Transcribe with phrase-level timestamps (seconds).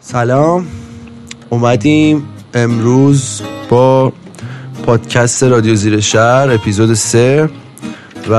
[0.00, 0.66] سلام.
[1.50, 2.22] اومدیم
[2.54, 4.12] امروز با
[4.86, 7.50] پادکست رادیو زیر شهر اپیزود سه
[8.30, 8.34] و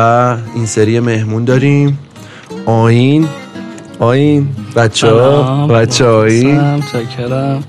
[0.56, 2.00] این سری مهمون داریم.
[2.66, 3.28] آین
[4.00, 5.68] آین بچه ها؟ سلام.
[5.68, 7.64] بچه آین چکرم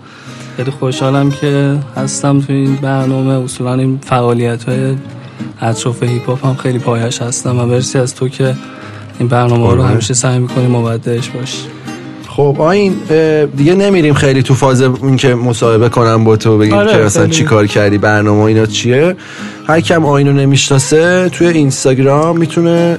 [0.57, 3.45] خیلی خوشحالم که هستم توی این برنامه.
[3.45, 4.97] اصولا این فعالیت های
[5.61, 8.55] اطراف هیپ هاپ هم خیلی پایش هستم و مرسی از تو که
[9.19, 9.83] این برنامه رو.
[9.83, 11.63] همیشه سعی می‌کنی مبدعش باشی.
[12.37, 12.95] خب آین
[13.57, 17.31] دیگه نمیریم خیلی تو فاز این که مصاحبه کنم با تو بگیم آره، که خیلی.
[17.31, 19.17] چی کار کردی برنامه اینا چیه
[19.67, 22.99] هر کم آینو نمی‌شناسه توی اینستاگرام می‌تونه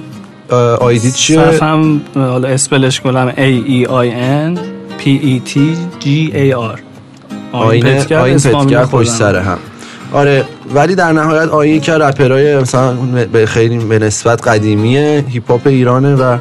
[0.80, 4.08] آیدی چیه صفم حالا اسپلش کنم A E I
[4.48, 4.60] N
[5.02, 5.58] P E T
[6.04, 6.80] G A R
[7.52, 9.04] آین پتگر، خودم.
[9.04, 9.58] سر هم
[10.14, 10.46] آره
[10.76, 12.94] ولی در نهایت آین که رپرای مثلا
[13.32, 16.38] به خیلی به نسبت قدیمیه هیپ هاپ ایرانه و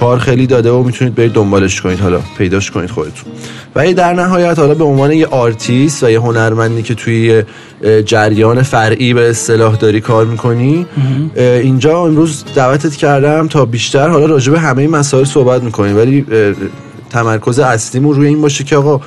[0.00, 3.32] کار خیلی داده و می‌تونید برید دنبالش کنید حالا پیداش کنید خودتون.
[3.74, 7.42] ولی در نهایت حالا به عنوان یه آرتیست و یه هنرمندی که توی
[8.04, 10.86] جریان فرعی به اصطلاح داری کار می‌کنی
[11.36, 15.96] اینجا امروز دعوتت کردم تا بیشتر حالا راجع به همه مسائل صحبت می‌کنیم.
[15.96, 16.26] ولی
[17.10, 19.00] تمرکز اصلیمون روی این باشه که آقا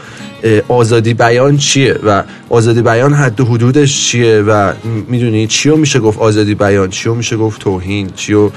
[0.67, 4.73] آزادی بیان چیه؟ و آزادی بیان حد و حدودش چیه؟ و
[5.07, 8.49] می‌دونی چیو میشه گفت آزادی بیان چیو میشه گفت توهین چیو.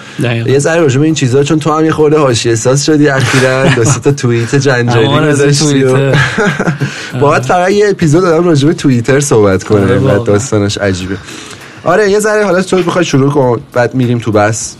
[0.46, 3.74] یه ذره راجع این چیزا چون تو هم یه خورده حاشیه احساس شدی اخیراً.
[3.74, 5.84] دو سه تا توییت جنجالی از گذاشتی.
[7.20, 10.18] باید فقط یه اپیزود دادم راجع به توییتر صحبت کنه آره واقعا.
[10.18, 11.16] داستانش عجیبه.
[11.84, 14.74] آره یه ذره حالا تو بخوای شروع کن بعد میریم تو بس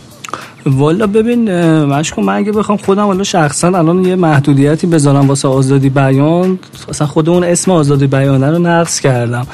[0.67, 1.51] والا ببین
[1.85, 7.07] مشکو من اگه بخوام خودم حالا شخصا الان یه محدودیتی بذارم واسه آزادی بیان اصلا
[7.07, 9.47] خود اون اسم آزادی بیانه رو نقص کردم.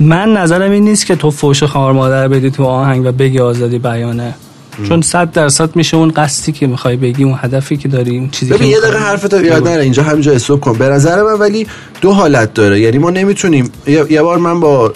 [0.00, 3.78] من نظرم این نیست که تو فوش خار مادر بدی تو آهنگ و بگی آزادی
[3.78, 4.34] بیانه.
[4.88, 8.52] چون صد درصد میشه اون قصدی که می‌خوای بگی اون هدفی که داری اون چیزی
[8.52, 8.80] ببین یه.
[8.80, 10.78] دقیقه حرفتو یاد نره اینجا همینجا استوب کن.
[10.78, 11.66] به نظر من ولی
[12.00, 12.80] دو حالت داره.
[12.80, 14.92] یعنی ما نمی‌تونیم یه, بار من با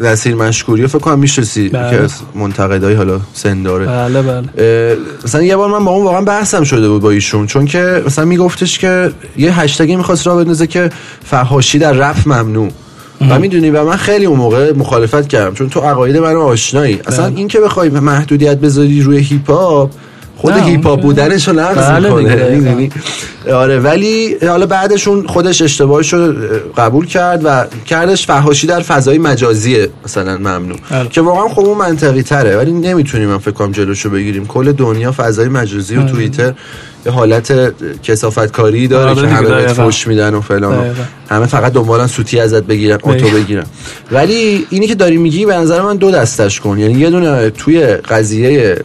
[0.00, 1.90] نصیر مشکوری فکر کنم می‌شناسی بله.
[1.90, 4.22] که منتقدای حالا سن داره بله.
[4.22, 8.02] بله مثلا یه بار من با اون واقعا بحثم شده بود با ایشون چون که
[8.06, 10.90] مثلا میگفتش که یه هشتگی می‌خواست را بندازه که
[11.24, 12.70] فحاشی در رپ ممنوع.
[13.20, 17.00] و می‌دونی و من خیلی اون موقع مخالفت کردم چون تو عقاید منو آشنایی.
[17.06, 17.36] اصلا بله.
[17.36, 19.90] این که بخوای محدودیت بذاری روی هیپ هاپ
[20.36, 22.90] خود هیپ هاپ بودنش رو نقض بله می‌کنه
[23.52, 26.34] آره ولی حالا بعدشون خودش اشتباهش رو
[26.76, 30.76] قبول کرد و کردش فحاشی در فضای مجازیه مثلا ممنوع.
[30.90, 31.08] بله.
[31.08, 32.56] که واقعا خب اون منطقی تره.
[32.56, 34.46] ولی نمی‌تونیم من فکر کنم جلوشو بگیریم.
[34.46, 36.02] کل دنیا فضای مجازی و.
[36.06, 36.54] توییتر
[37.06, 37.72] یه حالت
[38.02, 39.72] کسافت کاری داره آره که همه بهت.
[39.72, 40.96] فوش میدن و فلان.
[41.30, 43.28] همه فقط دنبالن سوتی ازت بگیرن اتو.
[43.28, 43.64] بگیرن
[44.12, 47.86] ولی اینی که داری میگی به نظر من دو دستش کن یعنی یه دونه توی
[47.86, 48.76] قضیه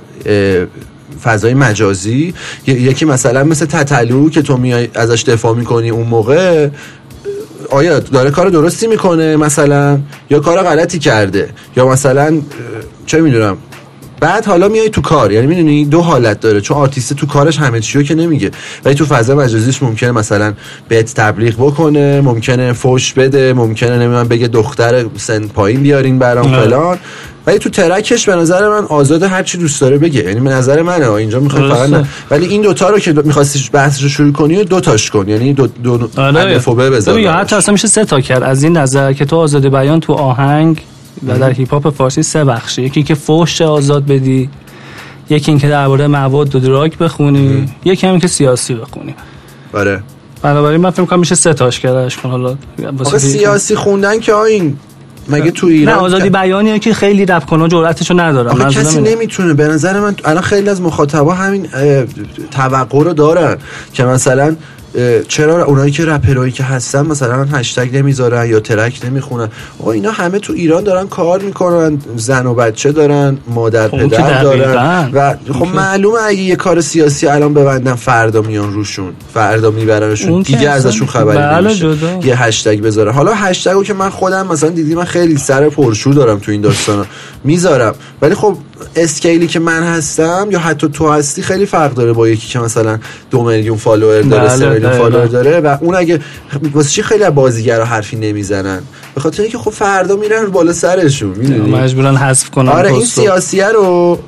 [1.24, 2.34] فضای مجازی
[2.68, 6.70] یکی مثلا مثل تتلو که تو میای ازش دفاع می‌کنی اون موقع
[7.70, 10.00] آیا داره کار درستی می‌کنه مثلا
[10.30, 12.42] یا کار غلطی کرده یا مثلا
[13.06, 13.58] چه می‌دونم
[14.20, 17.80] بعد حالا میای تو کار یعنی می‌دونی دو حالت داره چون آرتیست تو کارش همه
[17.80, 18.52] چیو که نمیگه
[18.86, 20.53] ولی تو فضا مجازیش ممکنه مثلا
[20.88, 26.64] بهت تبلیغ بکنه ممکنه فوش بده ممکنه نمی‌دونم بگه دختر سن پایین بیارین برام آره.
[26.64, 26.98] فلان
[27.48, 30.50] ولی تو track ش به نظر من آزاد هر چی دوست داره بگه یعنی به
[30.50, 31.90] نظر منه اینجا می‌خوای فقط.
[31.90, 32.06] نه.
[32.31, 35.68] ولی این دوتا رو که می‌خواستی بحثش رو شروع کنی دو تاش کن یعنی دو
[35.68, 37.20] دو آره و بذار.
[37.20, 40.81] حتی اصلا میشه سه تا کرد از این نظر که تو آزادی بیان تو آهنگ
[41.28, 42.81] و در هیپ هاپ فارسی سه بخشه.
[42.81, 44.50] یکی که فحش آزاد بدی
[45.30, 49.16] یکی اینکه درباره مواد و دراگ بخونی یکی هم که سیاسی بخونی.
[49.74, 50.04] آره.
[50.42, 52.58] بنابراین من فکر کنم میشه سه تاش کردش کن حالا
[53.18, 54.78] سیاسی خوندن که آین
[55.30, 59.02] مگه تو نه ایران آزادی بیانیه که خیلی رپ کنه جرأتشو ندارن آخه منظورم کسی.
[59.02, 59.54] نمی‌تونه.
[59.54, 61.68] به نظر من الان خیلی از مخاطبا همین
[62.52, 63.58] توقع رو دارن
[63.94, 64.56] که مثلا
[65.28, 70.39] چرا اونایی که رپرایی که هستن مثلا هشتگ نمی‌ذارن یا ترک نمی‌خونن؟ آقا اینا همه
[70.39, 75.09] تو ایران دارن کار می‌کنن زن و بچه دارن مادر خب پدر دارن.
[75.13, 80.41] و خب که- معلومه اگه یه کار سیاسی الان ببندن فردا میان روشون فردا میبرنشون.
[80.41, 82.27] دیگه ازشون خبری بله، نمیشه.
[82.27, 83.12] یه هشتگ بذاره.
[83.12, 87.06] حالا هشتگو که من خودم مثلا دیدی من خیلی سر پرشور دارم تو این داستانا.
[87.44, 87.95] می‌ذارم.
[88.21, 88.57] ولی خب
[88.95, 92.60] scale ی که من هستم یا حتی تو هستی خیلی فرق داره با یکی که
[92.60, 93.00] مثلا
[93.31, 95.04] دو میلیون follower داره بله، سه میلیون دقیقاً.
[95.04, 96.19] follower داره و اون اگه
[96.74, 98.81] واسه چی خیلی بازیگرا حرفی نمی‌زنن
[99.16, 103.06] به خاطر اینکه خب فردا میرن بالا سرشون می‌دونی مجبورن حذف کنن آره این.
[103.06, 104.19] سیاسیه رو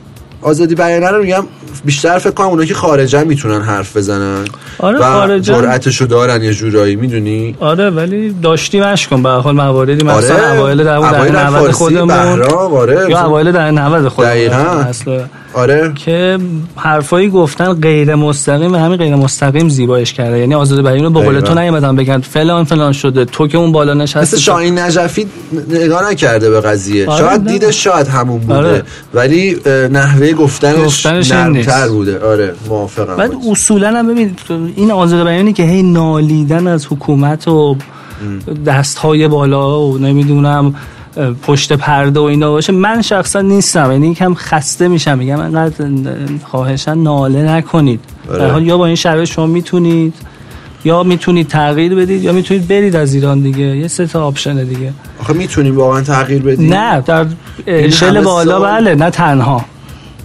[0.41, 1.43] آزادی بیانه رو میگم
[1.85, 4.45] بیشتر فکر کنم اونایی که خارجن می‌تونن حرف بزنن
[4.79, 5.53] آره، و خارجن.
[5.53, 10.35] جرأتشو دارن یه جورایی می‌دونی آره ولی داشتی مش کن به هر حال مواردی مثلا
[10.35, 10.59] آره.
[10.59, 13.05] اوایل در اون اوایل دهه 90 فارسی، خودمون بهرام، آره.
[13.09, 14.55] یا اوایل دهه 90 خودمون دقیقاً.
[14.57, 15.19] اصلا
[15.57, 16.37] آره که
[16.75, 21.21] حرفایی گفتن غیر مستقیم و همین غیر مستقیم زیبایش کرده یعنی آزاد بیان رو به
[21.21, 25.27] قول تو نیومدن بگن فلان فلان شده تو که اون بالا نشستی مثل شاهین نجفی
[25.69, 27.47] نگاه نکرده به قضیه آره، شاید.
[27.47, 28.83] دیده شاید همون بوده آره.
[29.13, 29.57] ولی
[29.91, 31.87] نحوه گفتنش, گفتنش نرمتر.
[31.87, 33.31] بوده آره موافقم بعد.
[33.51, 34.35] اصولا هم ببین
[34.75, 37.75] این آزاد بیانی که هی نالیدن از حکومت و
[38.65, 40.75] دست های بالا و نمی‌دونم
[41.43, 45.85] پشت پرده و اینا باشه من شخصا نیستم یعنی یکم خسته میشم میگم انقدر
[46.45, 47.99] خواهشن ناله نکنید.
[48.39, 50.13] در حال یا با این شرایط شما می‌تونید
[50.85, 54.93] یا می‌تونید تغییر بدید یا می‌تونید برید از ایران دیگه یه سه تا آپشن دیگه.
[55.21, 57.25] آخه می‌تونیم واقعا تغییر بدیم؟ نه در
[57.89, 59.65] شل بالا سال- بله نه تنها.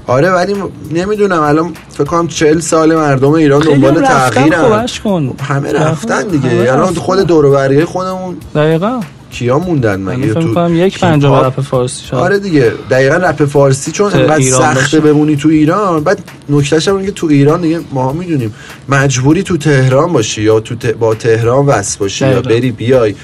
[0.06, 0.54] آره ولی
[0.90, 4.62] نمی‌دونم الان فکر کنم 40 سال مردم ایران دنبال هم تغییرن.
[4.62, 5.32] خوبش کن.
[5.48, 6.94] همه رفتن دیگه الان.
[6.94, 8.36] خود دور و خودمون.
[8.54, 9.00] دقیقا.
[9.32, 14.12] کیا موندن مگه تو یک هاپ؟ رپ فارسی شد آره دیگه دقیقا رپ فارسی چون
[14.12, 15.00] انقدر سخته.
[15.00, 16.18] بمونی تو ایران بعد
[16.48, 18.54] نکتهش هم که تو ایران دیگه ما می‌دونیم
[18.88, 20.86] مجبوری تو تهران باشی یا تو ت...
[20.86, 22.48] با تهران وصل باشی یا دقیقا.
[22.48, 23.14] بری بیای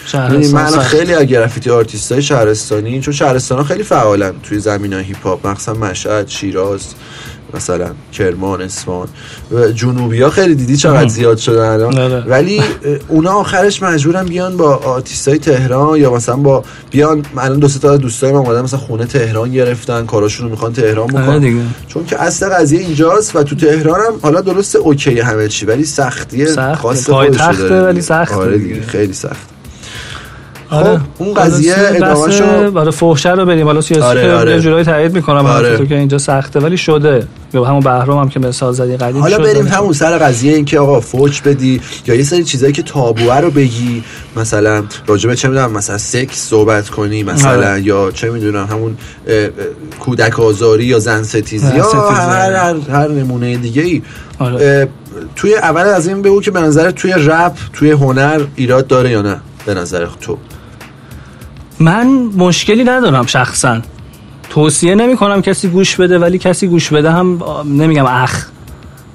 [0.53, 0.79] من.
[0.79, 5.27] خیلی از graffiti artist های شهرستانی چون شهرستان ها خیلی فعالن توی زمینه های هیپ
[5.27, 6.87] هاپ مخصوصا مشهد شیراز
[7.55, 9.09] مثلا کرمان اصفهان
[9.53, 11.09] و جنوبی ها خیلی دیدی چقدر.
[11.09, 12.25] زیاد شدن الان.
[12.27, 12.63] ولی
[13.09, 17.79] اونا آخرش مجبورن بیان با آرتیست های تهران یا مثلا با بیان الان دو سه
[17.79, 22.07] تا دوستای من اومدن مثلا خونه تهران گرفتن کاراشون رو می‌خوان تهران آره بکنن چون
[22.07, 26.47] که اصل قضیه اینجاست و تو تهران هم حالا درست okay همه چی ولی سختی
[26.47, 26.75] سخته.
[26.75, 28.01] خاص ولی.
[28.01, 29.58] سخته آره خیلی سخت
[30.71, 31.01] آره.
[31.19, 34.53] اون قضیه ادامه‌شو- آره فحشه رو بریم حالا سیاسی آره، آره.
[34.53, 35.69] یه جورایی تایید می‌کنم آره.
[35.69, 35.77] آره.
[35.79, 39.39] تو که اینجا سخته ولی شده یا همون بهرام هم که مثال زدی قدیم حالا.
[39.39, 43.37] بریم همون سر قضیه این که آقا فوش بدی یا یه سری چیزایی که تابوه
[43.41, 44.05] رو بگی
[44.37, 47.83] مثلا راجبه چه می‌دونم مثلا سکس صحبت کنی مثلا آره.
[47.83, 48.97] یا چه می‌دونم همون
[50.01, 52.59] کودک آزاری یا زن ستیزی یا ستیزی، هر, آره.
[52.59, 54.03] هر, هر نمونه دیگه ای
[54.39, 54.89] آره.
[55.37, 59.23] توی اول از این بگو که به نظر توی رپ توی هنر ایراد داره یا
[59.23, 60.39] نه به نظر تو
[61.81, 63.81] من مشکلی ندارم شخصا.
[64.51, 68.47] توصیه نمی کنم کسی گوش بده ولی کسی گوش بده هم نمیگم اخ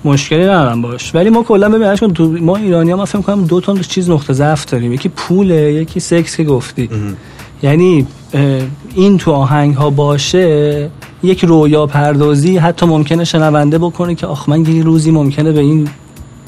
[0.06, 1.16] مشکلی ندارم باش.
[1.16, 4.10] ولی ما کلا ببین اشکان تو ما ایرانی ها ما فکر کنم دو تا چیز
[4.10, 4.94] نقطه ضعف داریم.
[4.94, 6.90] یکی پوله یکی سکس که گفتی.
[7.64, 8.08] یعنی
[8.96, 10.90] این تو آهنگ ها باشه
[11.24, 15.88] یک رویا پردازی حتی ممکنه شنونده بکنه که آخ من یه روزی ممکنه به این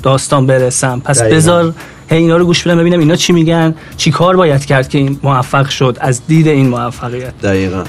[0.04, 1.02] داستان برسم.
[1.06, 1.36] پس دقیقاً.
[1.36, 1.74] بذار
[2.10, 5.20] هی اینا رو گوش بدم ببینم اینا چی میگن چی کار باید کرد که این
[5.24, 7.42] موفق شد از دید این موفقیت.
[7.44, 7.84] دقیقا.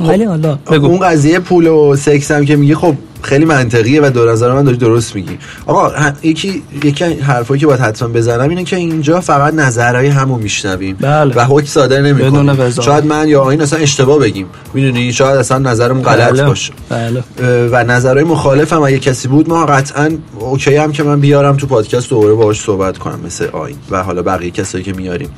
[0.00, 0.86] ولی حالا بگو.
[0.86, 4.64] اون قضیه پول و سکس هم که میگه خب خیلی منطقیه و در نظر من
[4.64, 5.38] داری درست میگی.
[5.66, 5.92] آقا
[6.22, 11.34] یکی یکی حرفایی که باید حتما بزنم اینه که اینجا فقط نظرهای همو میشنویم بله.
[11.34, 12.70] و حکم صادر بدون نمی‌کنیم.
[12.70, 14.46] شاید من یا آین اصلا اشتباه بگیم.
[14.74, 16.44] می‌دونی؟ شاید اصلا نظرمون غلط بله.
[16.44, 16.72] باشه.
[16.88, 17.22] بله.
[17.68, 21.66] و نظرهای مخالف هم اگه کسی بود ما قطعا اوکی هم که من بیارم تو
[21.66, 25.30] پادکست دوباره باهاش صحبت کنم مثل آین و حالا بقیه کسایی که میاریم.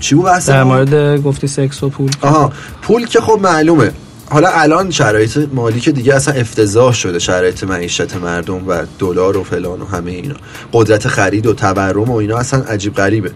[0.00, 2.10] چی بود در؟ مورد گفتی سکس و پول.
[2.20, 2.52] آها.
[2.82, 3.90] پول که خب معلومه.
[4.32, 9.44] حالا الان شرایط مالی که دیگه اصلا افتضاح شده شرایط معیشت مردم و دلار و
[9.44, 10.34] فلان و همه اینا
[10.72, 13.30] قدرت خرید و تورم و اینا اصلا عجیب غریبه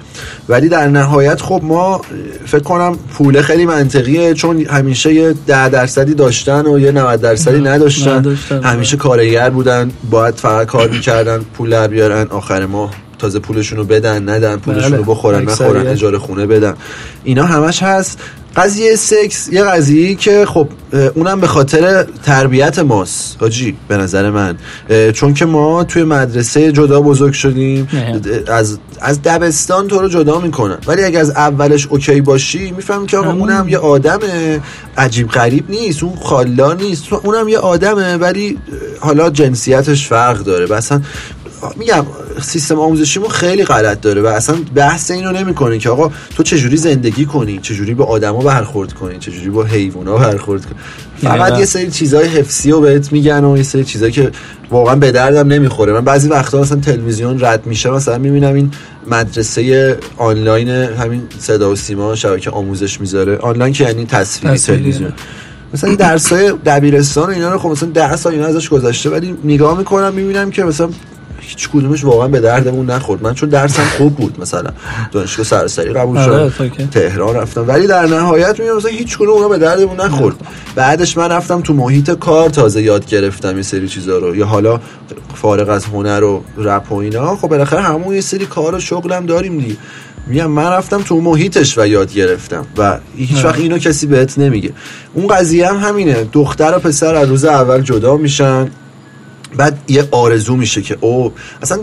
[0.49, 2.01] ولی در نهایت خب ما
[2.47, 7.61] فکر کنم پوله خیلی منطقیه چون همیشه یه ده درصدی داشتن و یه 90 درصدی
[7.61, 8.63] نداشتن نداشتن.
[8.63, 13.85] همیشه کارگر بودن باید فقط کار می‌کردن پول در بیارن آخر ماه تازه پولشون رو
[13.85, 15.15] بدن ندن پولشون رو بله.
[15.15, 15.87] بخورن نخورن.
[15.87, 16.75] اجاره خونه بدن
[17.25, 18.19] اینا همش هست
[18.57, 20.69] قضیه سکس یه قضیه که خب
[21.15, 23.37] اونم به خاطر تربیت ماست.
[23.41, 24.59] حاجی به نظر من.
[25.13, 27.89] چون که ما توی مدرسه جدا بزرگ شدیم.
[28.49, 30.79] از از دبستان تو رو جدا می‌کنن.
[30.87, 33.33] ولی اگه از اولش اوکی باشی می‌فهمی که آقا.
[33.33, 34.19] اونم یه آدم
[34.97, 36.03] عجیب غریب نیست.
[36.03, 37.13] اون خالدار نیست.
[37.13, 38.59] اونم یه آدمه ولی
[39.01, 40.77] حالا جنسیتش فرق داره.
[40.77, 41.01] اصلا
[41.77, 42.07] میگم
[42.43, 47.25] سیستم آموزشیمون خیلی غلط داره و اصلا بحث اینو نمی‌کنه که آقا تو چجوری زندگی
[47.25, 50.75] کنی؟ چجوری با آدما برخورد کنی؟ چجوری با حیوونا برخورد کنی؟
[51.23, 51.59] فقط دقیقاً.
[51.59, 54.31] یه سری چیزای حفظی رو بهت میگن و یه سری چیزایی که
[54.71, 55.93] واقعا به دردم نمی‌خوره.
[55.93, 58.71] من بعضی وقتا مثلا تلویزیون رد میشه مثلا می‌بینم این
[59.11, 63.37] مدرسه آنلاین همین صدا و سیما شبکه آموزش می‌ذاره.
[63.37, 64.59] آنلاین که یعنی تصویری.
[64.59, 65.13] تلویزیون.
[65.75, 69.79] مثلا درسای دبیرستان و اینا رو خب مثلا 10 سال اینا ازش گذشته ولی نگاه
[69.79, 70.89] می‌کنم می‌بینم که مثلا
[71.49, 73.23] هیچ کدومش واقعا به دردمون نخورد.
[73.23, 74.71] من چون درسم خوب بود مثلا
[75.13, 76.87] دانشگاه سراسری قبول آره، شدم.
[76.87, 77.69] تهران رفتم.
[77.69, 80.37] ولی در نهایت میگم مثلا هیچ کدوم اونا به دردمون نخورد.
[80.75, 84.37] بعدش من رفتم تو محیط کار تازه یاد گرفتم یه سری چیزا رو.
[84.37, 84.81] یا حالا
[85.35, 87.37] فارغ از هنر و رپ و اینا.
[87.37, 89.77] خب بالاخره همون یه سری کار و شغلم داریم دیگه.
[90.27, 92.67] میگم من رفتم تو محیطش و یاد گرفتم.
[92.77, 94.73] و هیچ وقت اینو کسی بهت نمیگه.
[95.15, 96.29] اون قضیه هم همینه.
[96.33, 98.71] دختر و پسر از روز اول جدا میشن.
[99.57, 101.33] بعد یه آرزو میشه که او
[101.63, 101.79] اصلا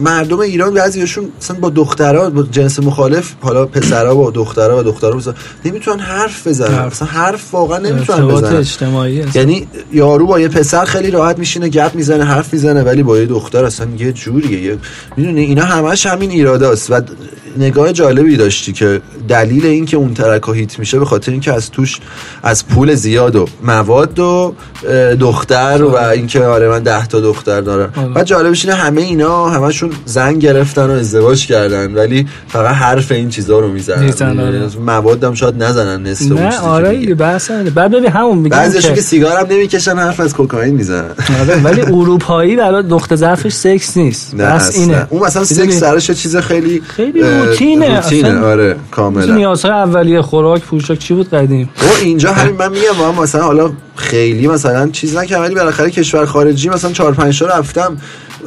[0.00, 5.16] مردم ایران بعضیشون اصلا با دخترها با جنس مخالف حالا پسرها با دخترها و دخترها
[5.16, 5.34] بزن
[5.64, 6.74] نمی‌تونن حرف بزنن.
[6.74, 8.56] اصلا حرف واقعا نمی‌تونن بزنن.
[8.56, 13.18] اجتماعی یعنی یارو با یه پسر خیلی راحت میشینه گپ می‌زنه حرف می‌زنه ولی با
[13.18, 14.78] یه دختر اصلا یه جوریه.
[15.16, 17.00] می‌دونی اینا همش همین ایراده است و
[17.58, 21.70] نگاه جالبی داشتی که دلیل این که اون ترک هیت میشه به خاطر اینکه از
[21.70, 21.98] توش
[22.42, 24.54] از پول زیاد و مواد و
[25.20, 27.92] دختر و اینکه آره من ده تا دختر دارم.
[27.96, 28.08] آره.
[28.08, 33.28] بعد جالبش اینه همه اینا همشون زن گرفتن و ازدواج کردن ولی فقط حرف این
[33.28, 34.12] چیزا رو می‌زنن.
[34.40, 34.68] آره.
[34.86, 39.96] موادم شاید نزنن نصف نه آره بحث بعد ببین همون میگن بعضیش که سیگارم نمی‌کشن
[39.96, 41.10] حرف از کوکائین می‌زنن.
[41.40, 44.34] آره ولی اروپایی برای دختر ظرفش سکس نیست.
[44.34, 45.06] بس اینه.
[45.10, 49.34] اون مثلا سکس سرش چیز خیلی خیلی روتینه روتینه آره کاملا.
[49.34, 54.46] نیازهای اولیه خوراک پوشاک چی بود قدیم؟ و اینجا همین من میگم مثلا حالا خیلی
[54.46, 57.96] مثلا چیز نکردم ولی بالاخره کشور خارجی مثلا 4 5 تا رفتم.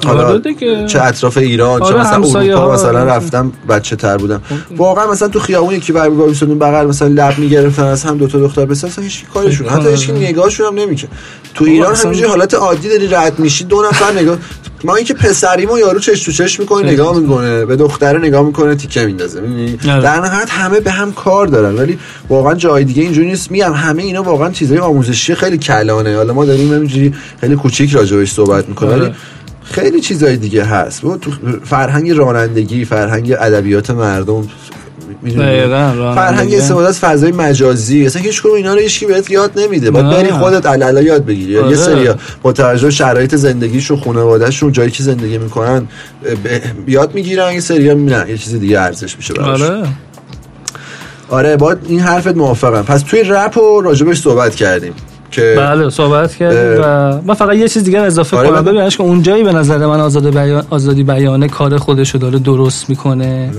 [0.05, 4.41] حالا آره چه اطراف ایران چه آره، مثلا اروپا مثلا رفتم بچه تر بودم.
[4.77, 8.39] واقعا مثلا تو خیابون یکی بر وایسادون بغل مثلا لب می‌گرفتن از هم دو تا
[8.39, 11.09] دختر بس اصلا هیچ کارشون حتی هیچ نگاهشون هم نمی‌کنه
[11.55, 14.37] تو ایران همینجوری حالت عادی داری رد میشی دو نفر نگاه
[14.83, 19.05] ما اینکه پسریمو یارو چش تو چش می‌کنه نگاه می‌کنه به دختره نگاه می‌کنه تیکه
[19.05, 19.39] میندازه.
[19.39, 20.01] آره.
[20.01, 23.51] در نهایت همه به هم کار دارن ولی واقعا جای دیگه اینجوری نیست.
[23.51, 26.15] میگم همه اینا واقعا چیزای آموزشی خیلی کلانه.
[26.15, 28.91] حالا ما داریم همینجوری خیلی کوچیک راجع صحبت می‌کنیم.
[28.91, 29.13] ولی
[29.63, 31.01] خیلی چیزای دیگه هست.
[31.01, 31.31] تو
[31.63, 34.47] فرهنگ رانندگی فرهنگ ادبیات مردم
[36.15, 38.05] فرهنگ استفاده از فضای مجازی.
[38.05, 39.91] اصلا هیچ کدوم اینا رو هیچ بهت یاد نمیده.
[39.91, 41.51] باید بری خودت علالا یاد بگیری.
[41.51, 41.75] یه آره.
[41.75, 42.09] سری
[42.41, 45.87] با توجه شرایط زندگیشون خانوادهشون جایی که زندگی می‌کنن
[46.87, 47.53] یاد می‌گیرن.
[47.53, 49.83] یه سری نه یه چیز دیگه ارزش میشه آره.
[51.29, 52.81] آره با این حرفت موافقم.
[52.81, 54.93] پس توی رپ و راجبش صحبت کردیم.
[55.33, 58.61] که بله صحبت کردیم و من فقط یه چیز دیگه اضافه آره کنم.
[58.61, 63.51] ببینش که اونجایی به نظر من آزادی بیان آزادی بیانه کار خودشو داره درست می‌کنه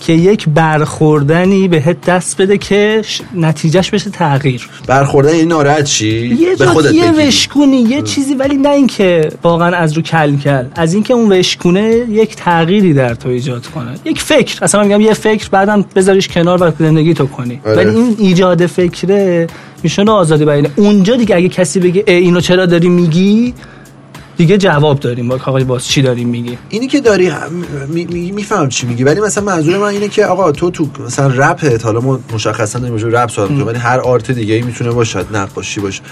[0.00, 3.02] که یک برخوردنی بهت دست بده که
[3.34, 4.68] نتیجهش بشه تغییر.
[4.86, 9.76] برخوردن این ناراحت چی یه به خودت یه وشکونی یه چیزی ولی نه اینکه واقعا
[9.76, 13.94] از رو کل کل از اینکه اون وشکونه یک تغییری در تو ایجاد کنه.
[14.04, 14.58] یک فکر.
[14.64, 17.60] اصلا میگم یه فکر بعدم بذاریش کنار و زندگی تو کنی.
[17.66, 17.76] آره.
[17.76, 19.46] ولی این ایجاد فکره
[19.82, 23.54] میشونه آزادی بیانه اونجا دیگه اگه کسی بگه اینو چرا داری میگی؟
[24.42, 25.28] دیگه جواب داریم.
[25.28, 27.32] با آقای باز چی داریم میگی؟ اینی که داری
[28.32, 32.00] می‌فهمم چی میگی ولی مثلا منظور من اینه که آقا تو تو مثلا رپت حالا
[32.00, 36.02] ما مشخصا داریم رپ صحبت ولی هر art دیگه ای می‌تونه باشد نقاشی باشه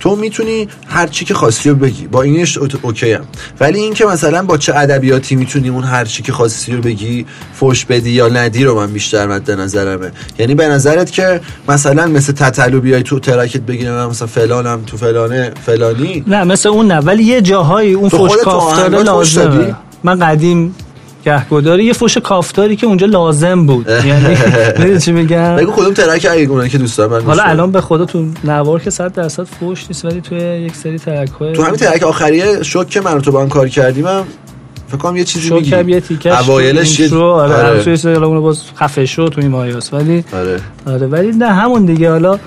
[0.00, 2.06] تو می‌تونی هر چی که خواستی رو بگی.
[2.06, 3.24] با اینش okay ام.
[3.60, 7.84] ولی اینکه مثلا با چه ادبیاتی می‌تونی اون هر چی که خواستی رو بگی فوش
[7.84, 10.12] بدی یا ندی رو من بیشتر مد نظرمه.
[10.38, 15.52] یعنی به نظرت که مثلا مثل تتلو بیای تو ترکت بگیرم مثلا فلانم تو فلانه
[15.66, 16.98] فلانی؟ نه مثل اون نه.
[16.98, 17.40] ولی یه
[17.80, 19.74] جاهایی اون فوش کافتاره لازمه.
[20.04, 20.74] من قدیم
[21.24, 21.84] گهگداری.
[21.84, 23.88] یه فوش کافتاری که اونجا لازم بود.
[24.06, 24.36] یعنی
[24.78, 28.26] می‌دونی چی میگم؟ بگو کدوم ترک اگه که دوست دارم حالا الان به خدا تو
[28.44, 32.02] نوار که 100 درصد فوش نیست ولی توی یک سری ترک های تو همین ترک
[32.02, 34.24] آخریه شوک که من تو با هم کار کردیم هم
[34.88, 35.70] فکر کنم یه چیزی میگی.
[35.70, 37.96] شوک یه تیکش اوایلش یه آره آره.
[37.96, 40.60] توی اون باز خفه شو تو این مایاس ولی آره.
[40.86, 42.10] آره ولی نه همون دیگه.
[42.10, 42.38] حالا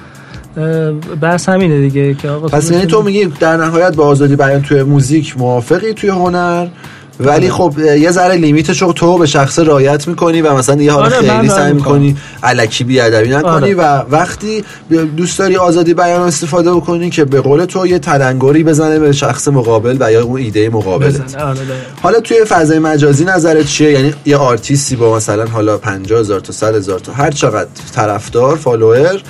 [1.22, 4.84] بحث همینه دیگه که آقا پس یعنی تو میگی در نهایت با آزادی بیان توی
[4.84, 6.68] موزیک موافقی توی هنر
[7.20, 10.92] ولی خب یه ذره limit ش رو تو به شخص رعایت می‌کنی و مثلا یه
[10.92, 13.76] حال آره خیلی سعی می‌کنی الکی بی ادبی نکنی آره.
[13.76, 14.64] و وقتی
[15.18, 19.48] دوست داری آزادی بیان استفاده بکنی که به قول تو یه تلنگری بزنه به شخص
[19.48, 21.36] مقابل و یا اون ایده مقابلت.
[21.36, 21.58] آره
[22.02, 26.54] حالا توی فضای مجازی نظرت چیه؟ یعنی یه آرتیستی با مثلا حالا 50 هزار تا
[26.54, 29.22] 100 هزار تا هر چقدر طرفدار فالوور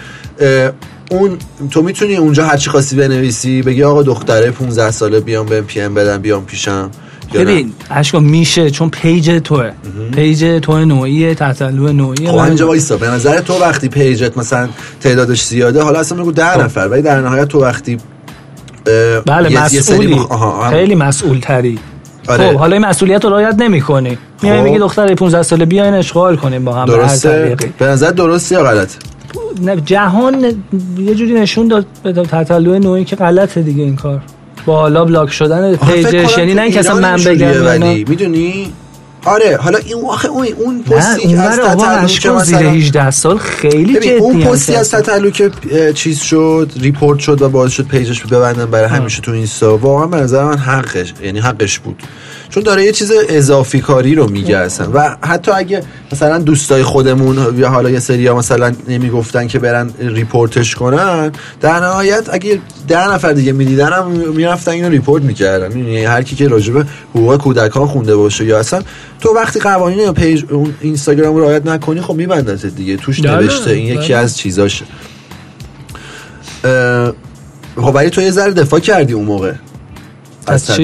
[1.13, 1.38] اون
[1.72, 5.82] تو می‌تونی اونجا هر چی خواستی بنویسی بگی آقا دختره 15 ساله بیام به پی
[5.82, 6.91] ام بدم بیام پیشم.
[7.34, 9.72] ببین اشکا میشه چون پیج توه.
[10.15, 12.32] پیج تو نوعیه تطلو نوعیه.
[12.32, 12.98] خب اینجا وایسا.
[12.98, 14.70] به نظر تو وقتی پیجت مثلا
[15.01, 16.62] تعدادش زیاده حالا اصلا میگو ده خب.
[16.62, 17.98] نفر ولی در نهایت تو وقتی
[19.25, 20.20] بله مسئولی.
[20.70, 21.79] خیلی مسئول تری
[22.27, 22.50] آره.
[22.51, 24.17] خب حالا این مسئولیت رو رعایت نمی‌کنی.
[24.41, 24.63] میای خب.
[24.63, 26.86] میگی دختر 15 ساله بیاین عشق و حال کنیم با هم.
[26.86, 27.58] درسته.
[27.79, 28.89] به نظر درسته یا غلط
[29.86, 30.44] جهان
[30.98, 34.22] یه جوری نشون داد به تتلو نوعی که غلطه دیگه این کار.
[34.66, 38.06] با حالا block شدن page ش یعنی نه اینکه اصلا من بگم ولی.
[38.10, 38.74] می‌دونی؟
[39.25, 44.12] آره حالا این آخه اون اون پستی از تتلو که زیر 18 سال خیلی جدی
[44.12, 44.96] اون پستی از
[45.34, 45.52] که
[45.94, 50.08] چیز شد report شد و باعث شد page ش ببندن برای همیشه تو اینستا واقعا
[50.08, 52.04] به نظر من حقش یعنی حقش بود.
[52.53, 54.88] چون داره یه چیز اضافی کاری رو میگه اصلا.
[54.93, 60.57] و حتی اگه مثلا دوستای خودمون یا حالا یه سری مثلا نمی‌گفتن که برن report
[60.57, 61.31] ش کنن
[61.62, 65.77] در نهایت اگه ده نفر دیگه می‌دیدن هم می‌رفتن اینو report می‌کردن.
[65.77, 68.81] یعنی هر کی که راجع به حقوق کودکان خونده باشه یا اصلا
[69.19, 72.98] تو وقتی قوانین یا page اون اینستاگرام رو رعایت نکنی خب میبندت دیگه.
[72.98, 74.17] توش بله، نوشته این یکی بله.
[74.17, 74.86] از چیزاشه.
[77.75, 79.53] خب ولی تو یه ذره دفاع کردی اون موقع.
[80.48, 80.79] از از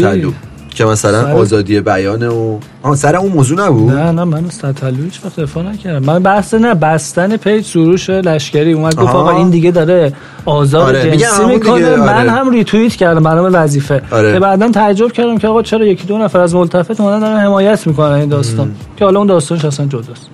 [0.79, 4.59] که مثلا سر- آزادی بیان و آه سر اون موضوع نبود؟ نه نه من از
[4.59, 6.05] تتلو هیچ وقت دفاع نکردم.
[6.05, 9.15] من بحث نه بستن page سروش لشکری اومد گفت.
[9.15, 10.13] آقا این دیگه داره
[10.45, 11.75] آزار آره، جنسی می‌کنه.
[11.75, 12.31] دیگه، من آره.
[12.31, 14.01] هم ریتوییت کردم برنامه وظیفه.
[14.11, 14.33] آره.
[14.33, 17.87] که بعدا تعجب کردم که آقا چرا یکی دو نفر از ملتفت اومدن دارن حمایت
[17.87, 18.71] می‌کنن این داستان.
[18.97, 20.27] که حالا اون داستانش اصلا جداست.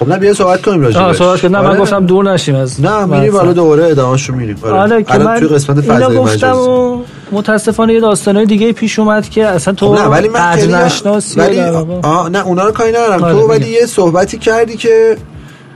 [0.00, 1.16] خب نه بیا صحبت کنیم راجع بهش.
[1.16, 1.80] صحبت کردم من آره.
[1.80, 3.36] گفتم دور نشیم از نه میریم.
[3.36, 7.02] حالا دوباره ادامه‌شو میریم آره که الان من توی قسمت فضای گفتم و
[7.32, 11.40] متاسفانه یه داستانای دیگه پیش اومد که اصلا تو خب نه ولی من خیلی نشناسی
[11.40, 11.60] ولی.
[12.02, 13.80] آه نه اونا رو کاری ندارم آره، تو ولی میگم.
[13.80, 15.16] یه صحبتی کردی که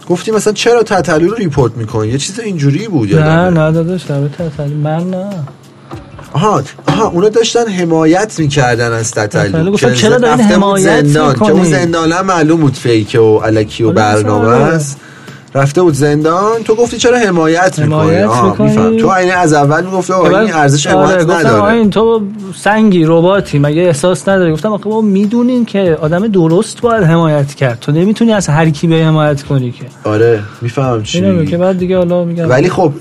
[0.09, 3.51] گفتی مثلا چرا تطلو رو ریپورت می‌کنی یه چیز اینجوری بود نه.
[3.51, 4.21] نه داداش در
[4.83, 5.31] من نه
[6.35, 11.65] آها آها اونا داشتن حمایت می‌کردن از گفتم که چرا دارین حمایت زندان؟ که اون؟
[11.65, 15.01] زندان هم معلوم بود فیکه و علکی و برنامه است.
[15.55, 20.13] رفته بود زندان تو گفتی چرا حمایت می‌کنی؟ حمایت می‌کنی؟ تو عین از اول می‌گفتی
[20.13, 22.23] آقا این ارزش آره، حمایت آقا نداره این تو
[22.57, 27.81] سنگی رباتی مگه احساس نداری؟ گفتم آخه بابا می‌دونین که آدم درست باید حمایت کرد.
[27.81, 29.85] تو نمی‌تونی از هر کی به حمایت کنی که.
[30.05, 31.47] آره می‌فهمم چی.
[31.47, 32.51] که بعد دیگه حالا میگم.
[32.51, 32.93] ولی خب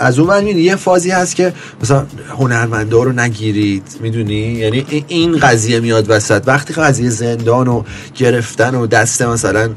[0.00, 0.60] از اون می‌بینی.
[0.60, 1.52] یه فازی هست که
[1.82, 2.06] مثلا
[2.38, 6.42] هنرمندا رو نگیرید می‌دونی؟ یعنی ای- این قضیه میاد وسط.
[6.46, 7.82] وقتی قضیه زندان و
[8.16, 9.70] گرفتن و دست مثلا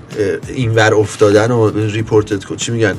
[0.56, 2.94] اینور افتادن و ریپورتت کن- چی میگن؟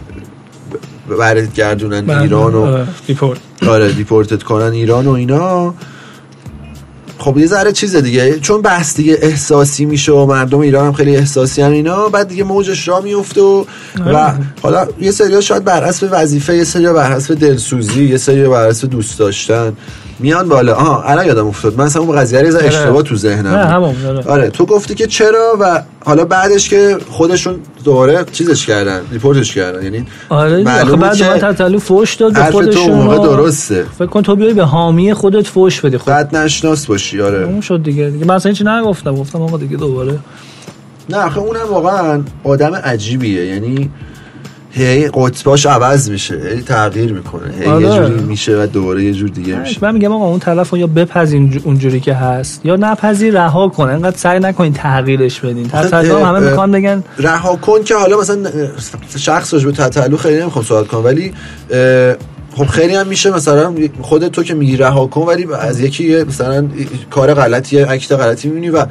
[1.09, 3.39] برگردونن ایران و آره، report.
[3.69, 5.75] آره deport ت کنن ایران و اینا.
[7.19, 11.17] خب یه ذره چیزه دیگه چون بحث دیگه احساسی میشه و مردم ایران هم خیلی
[11.17, 13.65] احساسی هن اینا بعد دیگه موجش راه میفته و,
[14.07, 14.35] و آره.
[14.63, 18.69] حالا یه سری شاید بر حسب وظیفه یه سری بر حسب دلسوزی یه سری بر
[18.69, 19.73] حسب دوست داشتن
[20.19, 20.75] میان بالا.
[20.75, 21.79] آها الان یادم افتاد.
[21.79, 22.67] من اصلا اون قضیه رو آره.
[22.67, 23.73] اشتباه تو ذهنم نه بود.
[23.73, 24.29] همون آره.
[24.29, 29.83] آره تو گفتی که چرا و حالا بعدش که خودشون دوباره چیزش کردن ریپورتش کردن.
[29.83, 30.63] یعنی آره.
[30.83, 32.91] آخه بعد من تطلو فوش داد تو خودشون.
[32.91, 33.85] اون موقع درسته.
[33.99, 35.99] فکر کن تو بیای به حامی خودت فوش بدی.
[35.99, 36.07] خب.
[36.07, 37.45] بعد نشناس باشی آره.
[37.45, 38.11] اون شد دیگه.
[38.11, 39.17] دیگه من اصلا هیچی نگفتم.
[39.17, 40.19] گفتم آقا دیگه دوباره.
[41.11, 43.47] نه آخه اونم واقعا آدم عجیبیه.
[43.47, 43.91] یعنی
[44.77, 47.85] هی قطباش عوض میشه هی تغییر می‌کنه هی آره.
[47.87, 50.79] یه جوری میشه و دوباره یه جور دیگه میشه من میگم آقا اون طرف رو
[50.79, 55.71] یا بپذیر اونج- اونجوری که هست یا نپذیر رها کن انقدر سعی نکنین تغییرش بدین
[55.73, 58.39] اه، همه می‌خوان بگن رها کن که حالا مثلا
[59.17, 61.33] شخص راجع به تطلو خیلی نمی‌خوام صحبت کنم ولی
[62.57, 66.69] خب خیلی هم میشه مثلا خودت تو که میگی رها کن ولی از یکی مثلا
[67.11, 68.87] کار غلطی اکت غلطی می‌بینی و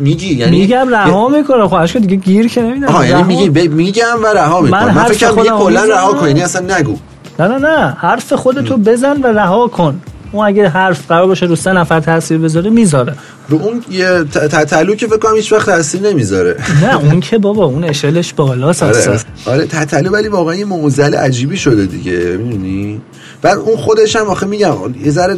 [0.00, 1.68] میگی یعنی میگم رها می‌کنه.
[1.68, 4.84] خب اشکا دیگه گیر که نمیدم آها یعنی میگی میگم و رها می‌کنم.
[4.84, 5.84] من, حرف فکر کنم کلا.
[5.84, 6.96] رها کن یعنی اصلا نگو.
[7.38, 7.96] نه نه نه.
[8.00, 10.00] حرف خودتو بزن و رها کن.
[10.32, 13.14] اون اگه حرف قرار باشه رو سه نفر تاثیر بذاره می‌ذاره.
[13.48, 16.56] رو اون یه تتلو که فکر کنم هیچ وقت تاثیر نمی‌ذاره.
[16.82, 18.82] نه اون که بابا اون اشلش بالاست.
[18.82, 23.00] آره آره تتلو ولی واقعا یه معضل عجیبی شده دیگه می‌دونی؟
[23.42, 25.36] بعد اون خودش هم آخه میگم یه ذره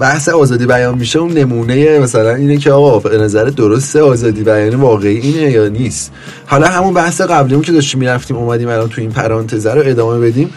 [0.00, 4.74] بحث آزادی بیان میشه اون نمونه مثلا اینه که آقا به نظر درسته آزادی بیان
[4.74, 6.12] واقعی اینه یا نیست؟
[6.46, 10.50] حالا همون بحث قبلیمون که داشتیم می‌رفتیم اومدیم الان تو این پرانتزه رو ادامه بدیم.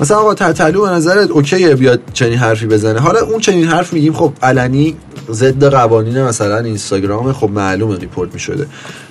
[0.00, 4.12] مثلا آقا تتلو به نظرت اوکیه بیاد چنین حرفی بزنه؟ حالا اون چنین حرف میگیم
[4.12, 4.96] خب علنی
[5.30, 8.66] ضد قوانین مثلا اینستاگرام خب معلومه report می‌شده.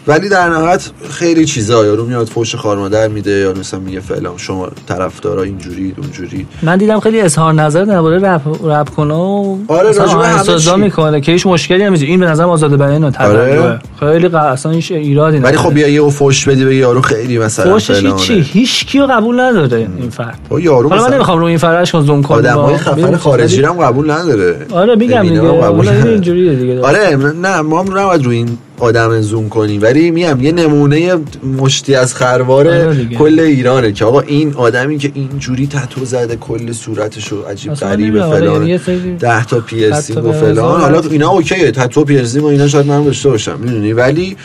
[0.07, 4.69] ولی در نهایت خیلی چیزا یارو میاد فوش خارمادر میده یا مثلا میگه فلان شما
[4.87, 6.45] طرفدارا اینجوری اونجوری.
[6.61, 10.75] من دیدم خیلی اظهار نظر درباره رپ رپ کنه و آره، مثلا راجع چی.
[10.81, 12.03] می‌کنه که هیچ مشکلی هم نیست.
[12.03, 13.79] این به نظر آزادی بیان آره.
[13.99, 14.35] خیلی ق...
[14.35, 15.57] اصلا هیچ ایرادی ولی نداره.
[15.57, 18.03] خب بیا یه فوش بدی به یارو خیلی مثلا فوشش.
[18.05, 20.39] هیچی هیچ کیو قبول نداره این فرد.
[20.49, 22.37] با یارو حالا من مثلا نمی‌خوام رو این فرش زوم کنم.
[22.37, 24.55] آدمای خفن خارجی ولی- رو هم قبول نداره.
[24.71, 25.41] آره میگم دیگه.
[26.13, 26.81] اینجوریه دیگه.
[26.81, 27.93] آره نه ما هم
[28.23, 31.17] رو این آدم زوم کنیم ولی میگم یه نمونه
[31.57, 33.05] مشتی از خروار آره.
[33.05, 38.45] کل ایرانه که آقا این آدمی که اینجوری تتو زده کل صورتشو عجیب غریب آره،
[38.45, 42.47] یعنی فلان سری- ده تا پیرسینگ حتی و فلان حالا اینا اوکیه تتو پیرسینگ و
[42.47, 44.37] اینا شاید من داشته باشم می‌دونی ولی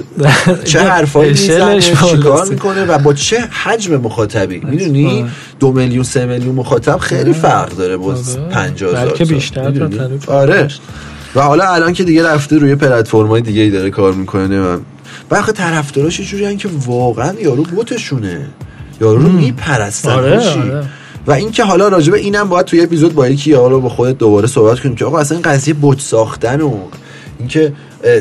[0.64, 2.48] چه حرفایی می‌زنه چیکار.
[2.50, 5.30] می‌کنه و با چه حجم مخاطبی می‌دونی آره.
[5.60, 8.48] دو میلیون سه میلیون مخاطب خیلی فرق داره با آره.
[8.50, 9.26] 50 هزار.
[9.26, 9.88] بیشتر
[10.26, 10.68] آره
[11.34, 14.80] و حالا الان که دیگه رفته روی پلتفرم‌های دیگه ای داره کار می‌کنه من
[15.30, 18.46] و آخه طرفداراش جوری که واقعا یارو بتشونه
[19.00, 20.38] یارو رو میپرستن آره،.
[20.38, 20.84] آره.
[21.26, 24.46] و اینکه حالا راجع به اینم باید توی اپیزود با یکی حالا با خودت دوباره
[24.46, 26.74] صحبت کنیم که آقا اصلا این قضیه بت ساختن و
[27.38, 27.72] اینکه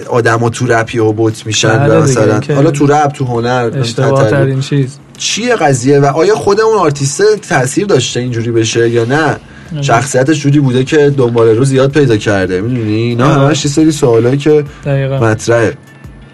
[0.09, 4.29] آدما تو رپ و بت میشن بله و مثلا حالا تو رپ تو هنر اشتباه.
[4.29, 9.37] ترین چیز چیه قضیه و آیا خود اون آرتیست تاثیر داشته اینجوری بشه یا نه
[9.81, 13.33] شخصیتش جوری بوده که دنبال رو زیاد پیدا کرده می‌دونی آره.
[13.33, 15.73] همش یه سری سوالایی که دقیقا مطرحه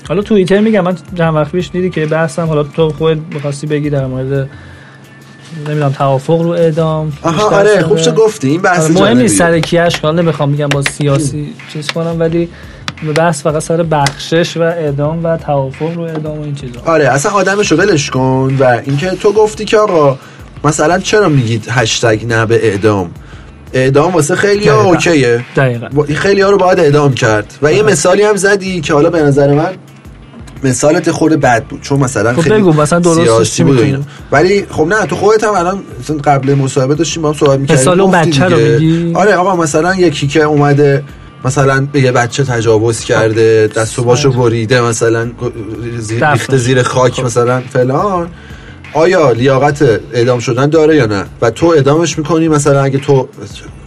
[0.07, 3.89] حالا توییتر میگم من چند وقت پیش دیدی که بحثم حالا تو خودت می‌خواستی بگی
[3.89, 4.49] در مورد
[5.67, 7.81] نمی‌دونم توافق رو اعدام آها آره.
[7.81, 9.37] خوب چه گفتی این بحث آره، مهم نیست.
[9.37, 12.49] سر کی اشکال نمی‌خوام میگم با سیاسی چیز کنم ولی
[13.15, 17.31] بحث فقط سر بخشش و اعدام و توافق رو اعدام و این چیزا آره اصلا
[17.31, 20.17] آدمشو ولش کن و اینکه تو گفتی که آقا
[20.63, 23.11] مثلا چرا میگید هشتگ نه به اعدام
[23.73, 24.83] اعدام واسه خیلی ها.
[24.83, 29.09] اوکیه دقیقا خیلی ها رو باید اعدام کرد و یه مثالی هم زدی که حالا
[29.09, 29.71] به نظر من
[30.63, 33.99] مثالت خود بد بود چون مثلا خب خیلی بگو، مثلا درستش سیاسی بود؟ اینا.
[34.31, 37.81] ولی خب نه تو خودت هم الان مثلا قبل مصاحبه داشتیم با هم صحبت می‌کردیم
[37.81, 38.57] مثال اون بچه رو.
[38.57, 41.03] میگی؟ آره آقا مثلا یکی که اومده
[41.45, 45.31] مثلا به یه بچه تجاوز کرده دست و باشو بریده مثلا.
[46.31, 47.25] ریخته زیر خاک خب.
[47.25, 48.27] مثلا فلان
[48.93, 49.81] آیا لیاقت
[50.13, 53.27] اعدام شدن داره یا نه؟ و تو اعدامش می‌کنی مثلا اگه تو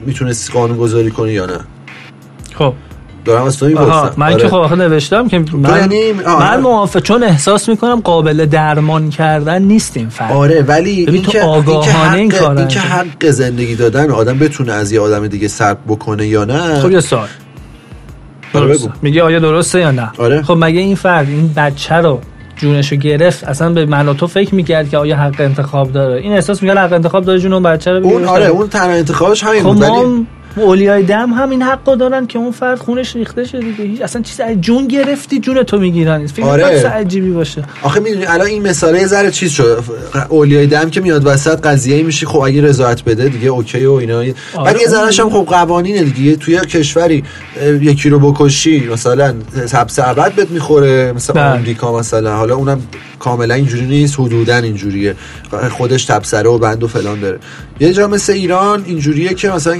[0.06, 1.58] می‌تونستی قانون گذاری کنی یا نه؟
[2.54, 2.72] خب.
[3.24, 3.62] دارم از
[4.16, 6.12] من که خب آخه نوشتم که من, یعنی-.
[6.12, 11.32] من موافق چون احساس می‌کنم قابل درمان کردن نیست این فرد آره ولی این تو
[11.32, 12.80] که آگاهانه این حق کارو این که.
[12.80, 17.00] حق زندگی دادن آدم بتونه از یه آدم دیگه سلب بکنه یا نه؟ خب یه
[17.00, 17.28] سوال.
[18.54, 18.76] آره.
[19.02, 20.42] میگه آیا درسته یا نه؟ آره.
[20.42, 22.20] خب مگه این فرد این بچه رو
[22.56, 26.32] جونشو گرفت اصلا به من و تو فکر می‌کرد که آیا حق انتخاب داره این
[26.32, 28.46] احساس می‌کرد حق انتخاب داره جون اون بچه رو اون آره.
[28.46, 32.78] اون تنها انتخابش همین خب بود اولیای دم هم این حقو دارن که اون فرد
[32.78, 33.84] خونش ریخته شده دیگه.
[33.84, 36.26] هیچ اصلا چیز جون گرفتی جون تو می‌گیرن.
[36.26, 36.64] فکر آره.
[36.88, 37.62] عجیبی باشه.
[37.82, 39.84] آخه می‌دونی الان این مثاله ذره چیز شد.
[40.28, 44.18] اولیای دم که میاد وسط قضیه میشه خب اگه رضایت بده دیگه اوکی و اینا.
[44.18, 46.36] آره، بعد یه ذرهش هم خب قوانینه دیگه.
[46.36, 47.24] توی کشوری
[47.80, 49.34] یکی رو بکشی مثلا
[49.72, 51.58] حبس ابد بهت می‌خوره مثلا بله.
[51.58, 52.36] آمریکا مثلا.
[52.36, 52.82] حالا اونم
[53.18, 55.14] کاملا اینجوری نیست حدودا اینجوریه.
[55.70, 57.38] خودش تبصره و بند و فلان داره.
[57.80, 59.78] یه جا مثل ایران اینجوریه که مثلا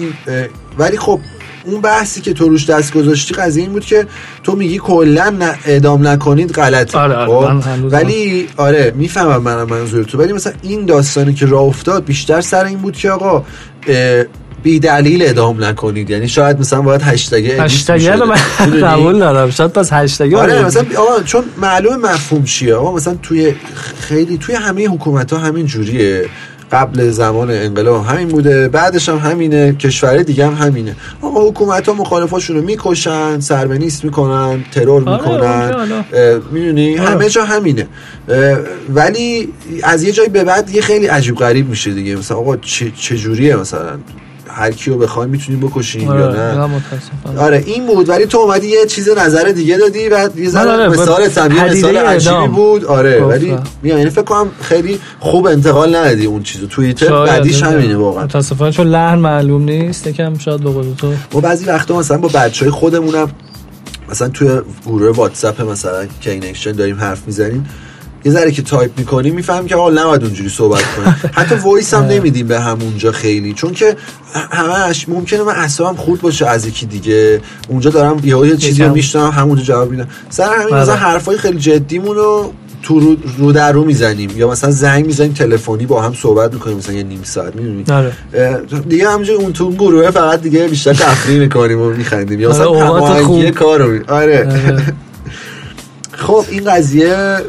[0.79, 1.21] ولی خب
[1.65, 4.07] اون بحثی که تو روش دست گذاشتی قضیه این بود که
[4.43, 6.99] تو میگی کلا اعدام نکنید غلطه.
[6.99, 10.19] آره، آره، خب؟ من ولی آره می‌فهمم منم منظور تو.
[10.19, 13.45] ولی مثلا این داستانی که راه افتاد بیشتر سر این بود که آقا
[14.63, 16.11] بی دلیل اعدام نکنید.
[16.11, 18.37] یعنی شاید مثلا باید هشتگ edit هشتگه رو من؟
[18.81, 19.51] قبول دارم.
[19.51, 22.75] شاید پس هشتگه آره مثلا آقا چون معلوم مفهوم چیه.
[22.75, 23.55] آقا مثلا توی
[24.01, 26.25] خیلی توی همه حکومت ها همین جوریه.
[26.73, 30.97] قبل زمان انقلاب همین بوده بعدش هم همینه کشور دیگه هم همینه.
[31.23, 36.05] آقا حکومت ها مخالفاشون رو می‌کشن سر به نیست می‌کنن ترور آره، می‌کنن.
[36.53, 37.09] می‌دونی؟ آره.
[37.09, 37.87] همه جا همینه.
[38.95, 39.49] ولی
[39.83, 42.17] از یه جایی به بعد یه خیلی عجیب غریب میشه دیگه.
[42.17, 43.99] مثلا آقا چه چجوریه مثلا؟
[44.55, 48.67] هر کیو بخواین می‌تونین بکشین یا آره، نه نه آره این بود ولی تو اومدی
[48.67, 52.49] یه چیز نظر دیگه دادی و یه ذره مثال پدیده مثال عجیبی.
[52.49, 53.21] بود آره.
[53.21, 57.63] ولی میام یعنی فکر کنم خیلی خوب انتقال ندادی اون چیزو توییتر بعدیش.
[57.63, 61.99] همینه واقعا متاسفانه چون لحن معلوم نیست یکم شاید به قول تو ما بعضی وقتا
[61.99, 63.31] مثلا با بچهای خودمونم
[64.11, 67.67] مثلا توی گروه واتساپ مثلا کینکشن داریم حرف می‌زنیم
[68.25, 72.05] یه ذره که تایپ می‌کنیم می‌فهمیم که آقا نباید اونجوری صحبت کنیم حتی voice هم
[72.13, 73.97] نمیدیم به همونجا خیلی چون که
[74.51, 78.93] همش ممکنه من اعصابم خورد باشه از یکی دیگه اونجا دارم یه یه چیزی رو.
[78.93, 80.81] میشنوم همونجا جواب میدم سر همین بله.
[80.83, 85.33] مثلا حرفای خیلی جدیمون رو تو رو, رو در رو می‌زنیم یا مثلا زنگ می‌زنیم
[85.33, 88.13] تلفنی با هم صحبت می‌کنیم مثلا یه نیم ساعت می‌دونی آره.
[88.89, 92.91] دیگه همونجا اون تو گروه فقط دیگه بیشتر تفریح می‌کنیم و میخندیم یا مثلا آره،
[92.91, 93.51] اوقات هماهنگی.
[93.51, 94.95] کارو آره آره.
[96.17, 97.41] خب این قضیه.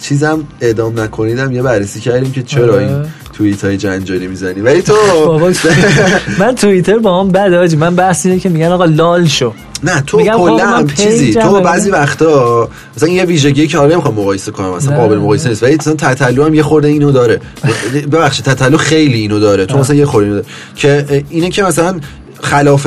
[0.00, 2.86] چیزم اعدام نکنیدم یه بررسی کردیم که چرا آره.
[2.86, 4.94] این توییت های جنجالی می‌زنی ولی تو
[6.40, 10.00] من توییتر با هم بده آجی من بحث اینه که میگن آقا لال شو نه
[10.00, 11.90] تو خب کلا چیزی تو بعضی.
[11.90, 14.96] وقتا مثلا یه ویژگی که حالا نمی‌خوام مقایسه کنم مثلا.
[14.96, 17.40] قابل مقایسه نیست ولی مثلا تتلو هم یه خورده اینو داره
[18.12, 22.00] ببخشید تتلو خیلی اینو داره تو مثلا یه خورده اینو داره که اینه که مثلا
[22.42, 22.86] خلاف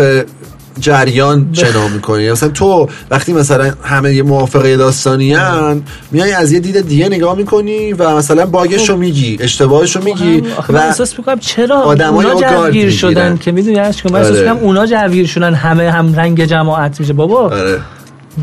[0.79, 5.81] جریان شنا می‌کنی؟ مثلا تو وقتی مثلا همه یه موافقه داستانی هن
[6.12, 10.41] میای از یه دید دیگه نگاه می‌کنی و مثلا باگش رو میگی اشتباهش رو میگی
[10.41, 12.89] خب، من و احساس می‌کنم چرا اونا جوگیر.
[12.89, 14.41] شدن که می‌دونی اش من؟ احساس آره.
[14.41, 17.13] می‌کنم اونا جوگیر شدن همه هم رنگ جماعت میشه.
[17.13, 17.79] بابا آره.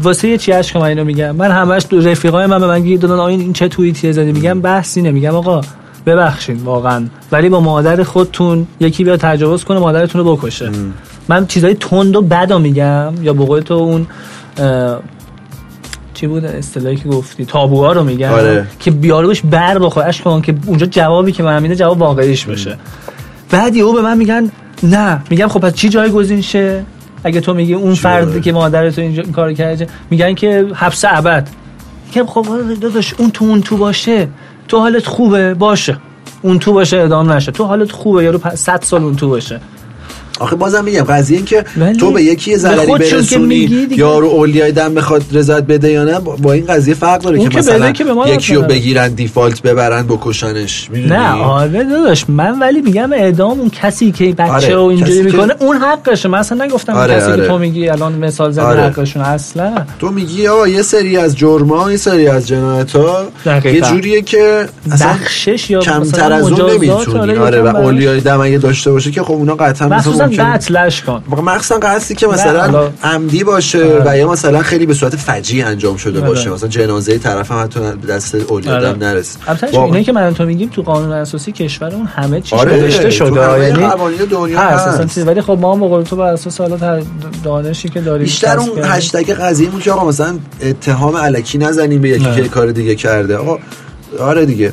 [0.02, 3.00] واسه یه چی اشک من اینو میگم؟ من همش دو رفیقای من به من گیر
[3.00, 3.14] دادن.
[3.14, 5.60] آین این چه توییتیه زدی؟ میگم بحثی نه میگم آقا
[6.06, 7.06] ببخشید واقعا.
[7.32, 10.70] ولی با مادر خودتون یکی بیا تجاوز کنه مادرتون رو بکشه.
[11.30, 14.06] من چیزای تند و بدو میگم یا به قول تو اون
[16.14, 18.66] چی بود اصطلاحی که گفتی؟ تابوها رو میگم آره.
[18.80, 20.06] که بیاروش بر بخوره.
[20.06, 22.76] اش کن که اونجا جوابی که من میده جواب واقعیش باشه
[23.50, 24.50] بعد یهو به من میگن
[24.82, 25.22] نه.
[25.30, 26.84] میگم خب پس چی جایگزین شه؟
[27.24, 31.04] اگه تو میگی اون فرد که مادر تو اینجا این کارو کرده میگن که حبس
[31.08, 31.48] ابد.
[32.12, 32.46] که خب
[32.80, 34.28] داداش اون تو اون تو باشه.
[34.68, 35.96] تو حالت خوبه باشه.
[36.42, 37.52] اون تو باشه ادام نشه.
[37.52, 39.60] تو حالت خوبه یارو 100 سال اون تو باشه.
[40.40, 41.64] آخه بازم میگم قضیه این که
[42.00, 46.66] تو به یکی ضرری برسونی یارو اولیای دم بخواد رضایت بده یا نه با این
[46.66, 52.24] قضیه فرق داره که مثلا که یکی رو بگیرن دیفالت ببرن بکشنش نه آره داداش
[52.28, 54.76] من ولی میگم اعدام اون کسی که بچه آره.
[54.76, 56.28] و اینجوری می‌کنه اون حقشه.
[56.28, 57.42] من اصلا نگفتم آره کسی آره.
[57.42, 58.82] که تو میگی الان مثال زدن آره.
[58.82, 59.74] حقشون اصلا.
[59.98, 63.24] تو میگی آقا یه سری از جرما یه سری از جنایت ها
[63.64, 64.66] یه جوریه که
[65.00, 67.36] بخشش یا کمتر از اون نمی‌تونی.
[67.36, 69.88] آره و اولیای دم اگه داشته باشه که خب اونا قطعا
[70.38, 71.22] قتلش کن.
[71.28, 74.02] مخصوصا قصدی که مثلا عمدی باشه آره.
[74.06, 76.40] و یا مثلا خیلی به صورت فجی انجام شده باشه.
[76.40, 76.52] آره.
[76.52, 78.98] مثلا جنازه طرف هم حتی دست اولیادم آره.
[78.98, 79.38] نرسه.
[79.46, 83.10] البته اینه که من تو میگیم تو قانون اساسی کشور اون همه چیز آره نوشته
[83.10, 83.66] شده.
[83.68, 87.02] یعنی قوانین دنیا هست ولی خب ما هم تو بر اساس حالا
[87.44, 92.34] دانشی که داریم بیشتر اون هشتگ قضیه که آقا مثلا اتهام الکی نزنیم به یکی
[92.34, 93.36] که کار دیگه کرده.
[93.36, 93.58] آقا
[94.20, 94.72] آره دیگه.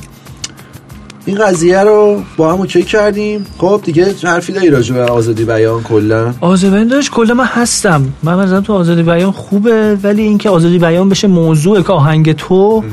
[1.27, 3.45] این قضیه رو با هم اوکی کردیم.
[3.57, 8.05] خب دیگه حرفی داری راجع به آزادی بیان کلا؟ آزادی بیان داشت؟ کلا من هستم.
[8.23, 12.83] من مثلا تو آزادی بیان خوبه ولی اینکه آزادی بیان بشه موضوع که آهنگ تو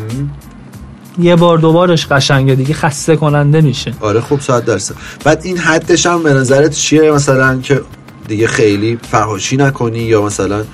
[1.18, 3.92] یه بار دوبارش قشنگه دیگه خسته کننده میشه.
[4.00, 4.94] آره خوب صد درصد
[5.24, 7.80] بعد این حدش هم به نظرت چیه مثلا که
[8.28, 10.64] دیگه خیلی فحاشی نکنی یا مثلا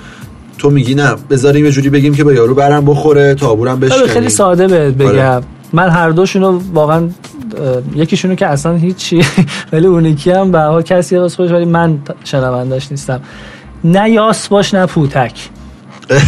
[0.57, 4.29] تو میگی نه بذاریم یه جوری بگیم که به یارو برم بخوره تابورم بشکنی خیلی
[4.29, 5.13] ساده بهت آره.
[5.13, 5.41] بگم.
[5.73, 7.09] من هر دوشونو واقعا
[7.95, 9.25] یکیشونو که اصلا هیچی
[9.73, 13.21] ولی اون یکی هم به حال کسی راست خوش ولی من شنوندش نیستم.
[13.83, 15.33] نه یاس باش نه پوتک.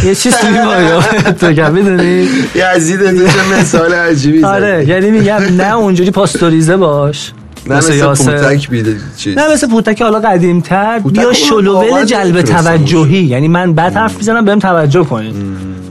[0.04, 5.74] یه چیز توی ما تو که می‌دونی؟ یزید چه مثال عجیبی آره یعنی میگم نه
[5.74, 7.32] اونجوری پاستوریزه باش.
[7.66, 9.38] نه مثل پوتک بیده چیز.
[9.38, 13.24] نه مثل پوتک حالا قدیم تر بیا شلوول جلب توجهی.
[13.24, 15.34] یعنی من بعد حرف می‌زنم بهم توجه کنید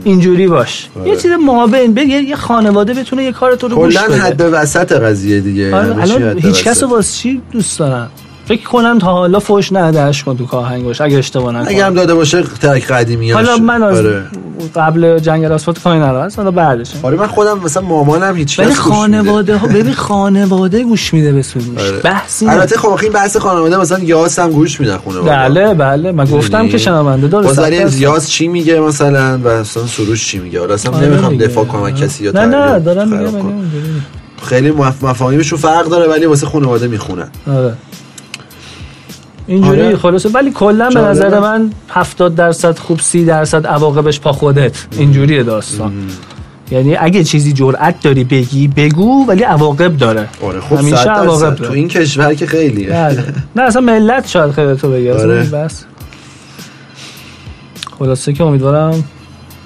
[0.04, 0.88] اینجوری باش.
[0.96, 1.08] آره.
[1.08, 4.06] یه چیز مابین به یه خانواده بتونه یه کار تو رو گوش بده.
[4.06, 8.08] کلا حد وسط قضیه دیگه آره الان هیچ کس واسه چی دوست دارن؟
[8.48, 11.68] فکر کنم تا حالا فوش ندهش کن تو کاهنگ باشه اگه اشتباه نکنم.
[11.68, 14.24] اگه هم داده باشه ترک قدیمی حالا من از آره.
[14.76, 16.90] قبل جنگ راسفات کاری ندارم حالا بعدش.
[17.02, 21.78] آره من خودم مثلا مامانم هیچ ولی خانواده ها ببین خانواده گوش میده به سروش
[21.78, 21.98] آره.
[21.98, 25.30] بحثی البته خب این بحث خانواده مثلا یاس هم گوش میدن خانواده.
[25.30, 26.12] بله بله.
[26.12, 30.60] من گفتم که شنونده داره ولی یاس چی میگه مثلا و مثلا سروش چی میگه؟
[30.60, 33.52] حالا اصلا آره نمی‌خوام دفاع کنم کسی یا نه نه دارم میگم
[34.42, 34.70] خیلی
[35.02, 37.28] مفاهیمشون فرق داره ولی واسه خانواده می‌خونن.
[37.46, 37.74] آره.
[39.46, 39.96] اینجوری آره.
[39.96, 40.28] خلاصه.
[40.28, 44.86] ولی کلا به نظر من 70 درصد خوب 30 درصد عواقبش پا خودت.
[44.98, 45.92] اینجوریه داستان.
[46.70, 50.28] یعنی اگه چیزی جرأت داری بگی بگو ولی عواقب داره.
[50.42, 52.90] آره خب همیشه عواقب تو این کشور که خیلیه.
[52.90, 53.24] بله.
[53.56, 55.44] نه اصلا ملت شاید خیلی تو بگی آره.
[55.44, 55.84] بس.
[57.98, 59.04] خلاصه که امیدوارم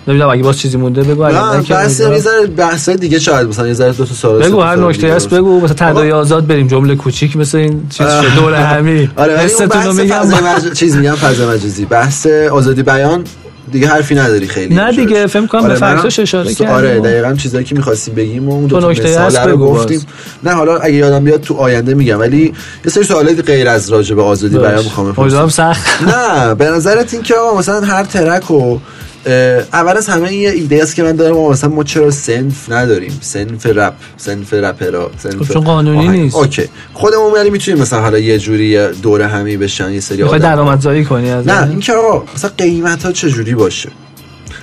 [0.09, 3.66] نمی‌دونم اگه باز چیزی مونده بگو اگه نه بحث یه ذره بحث دیگه شاید مثلا
[3.66, 6.97] یه ذره دو تا سال بگو هر نکته هست بگو مثلا تدای آزاد بریم جمله
[6.97, 10.25] کوچیک مثل این چیز دور همی آره حستون میگم.
[10.75, 11.85] چیز میگم فضا مجازی.
[11.85, 13.25] بحث آزادی بیان
[13.73, 16.75] دیگه حرفی نداری خیلی نه دیگه فکر کنم آره به fact ش اشاره کردیم.
[16.75, 20.07] آره دقیقاً چیزایی که می‌خواستیم بگیم و اون دو تا مثال رو گفتیم.
[20.44, 24.14] نه حالا اگه یادم بیاد تو آینده میگم ولی یه سری سوالات غیر از راجع
[24.14, 25.49] به آزادی بیان می‌خوام بپرسم.
[25.49, 26.03] سخت.
[26.03, 28.79] نه به نظرت این که مثلا هر track و
[29.73, 33.67] اول از همه یه ایده است که من دارم مثلا ما چرا صنف نداریم؟ صنف
[33.67, 36.37] رپ صنف رپرا صنف چون قانونی نیست.
[36.37, 36.69] OK.
[36.95, 41.31] خودمون ولی می‌تونیم مثلا حالا یه جوری دوره همی بشن یه سری آدم درآمدزایی کنی
[41.31, 43.88] از نه این؟ که آقا مثلا قیمت ها چه جوری باشه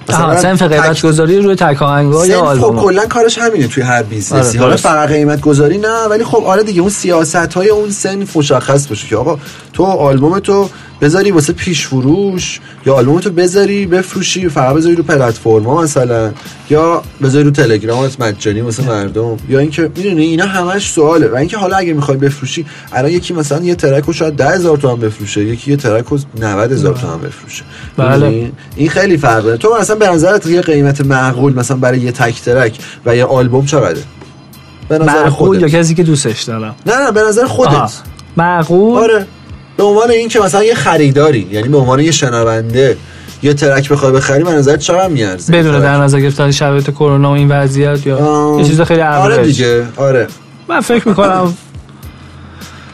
[0.09, 4.03] مثلا صنف قیمت گذاری روی تک آهنگا یا آلبوم؟ خب کلا کارش همینه توی هر
[4.03, 4.57] business ی.
[4.57, 8.37] آره حالا فقط قیمت گذاری نه ولی خب آره دیگه اون سیاست های اون صنف
[8.37, 9.39] مشخص باشه که آقا
[9.75, 10.69] تو آلبوم تو
[11.01, 16.31] بذاری واسه پیش فروش یا آلبومتو بذاری بفروشی فقط بذاری رو پلتفرما مثلا
[16.69, 19.37] یا بذاری رو تلگرامت مجانی واسه مردم.
[19.49, 21.27] یا اینکه می‌دونی اینا همش سواله.
[21.27, 24.99] و اینکه حالا اگه می‌خوای بفروشی الان یکی مثلا یه ترک رو شاید 10000 تومن
[24.99, 27.63] بفروشه یکی یه ترک رو 90000 تومن بفروشه.
[27.97, 28.51] بله.
[28.75, 29.57] این خیلی فرقه.
[29.57, 33.65] تو مثلا به نظرت یه قیمت معقول مثلا برای یه تک ترک و یه آلبوم
[33.65, 34.01] چقدره؟
[34.89, 35.61] به نظر خودت.
[35.61, 37.91] یا کسی که دوستش دارم نه نه به نظر خودت.
[38.37, 39.25] معقول؟ آره.
[39.77, 42.97] به عنوان این که مثلا یه خریداری یعنی به عنوان یه شنونده
[43.43, 47.33] یه ترک بخوای بخری من نظر چقدر میارزه؟ بدون در نظر گرفتن شرایط کرونا و
[47.33, 50.27] این وضعیت یا یه چیز خیلی آره دیگه آره.
[50.67, 51.53] من فکر می‌کنم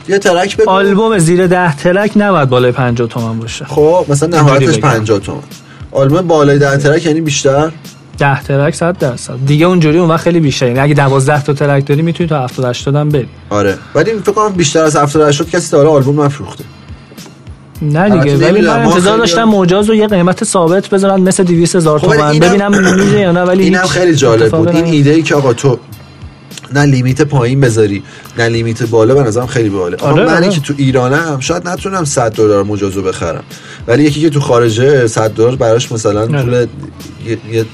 [0.07, 0.69] یه ترک بگو.
[0.69, 3.65] آلبوم زیر ده ترک نباید بالای 50 تومن باشه.
[3.65, 5.39] خب مثلا نهایتش 50 تومن.
[5.91, 7.71] آلبوم بالای ده ترک یعنی بیشتر؟
[8.21, 9.33] 10 ترک 100 درصد.
[9.45, 12.65] دیگه اونجوری اون وقت خیلی بیشتر یعنی اگه 12 تا ترک داری می‌تونی تا 70
[12.65, 13.27] 80 هم بری.
[13.49, 13.77] آره.
[13.95, 16.63] ولی فکر کنم بیشتر از 70 80 کسی تا حالا آلبوم نفروخته.
[17.81, 18.37] نه دیگه.
[18.37, 22.25] ولی من انتظار داشتم مجاز رو یه قیمت ثابت بذارن مثل 200 هزار خب تومن.
[22.27, 24.67] اینم- ببینم میشه یا نه ولی اینم خیلی جالب بود.
[24.67, 24.85] این.
[24.85, 25.79] ایده ای که آقا تو
[26.73, 28.03] نه لیمیت پایین بذاری
[28.37, 30.49] نه لیمیت بالا به نظرم خیلی آقا آره، منی آره.
[30.49, 33.43] که تو ایرانم شاید نتونم 100 دلار مجازو بخرم.
[33.87, 36.43] ولی یکی که تو خارجه 100 دلار براش مثلا آره.
[36.43, 37.65] پول یه یه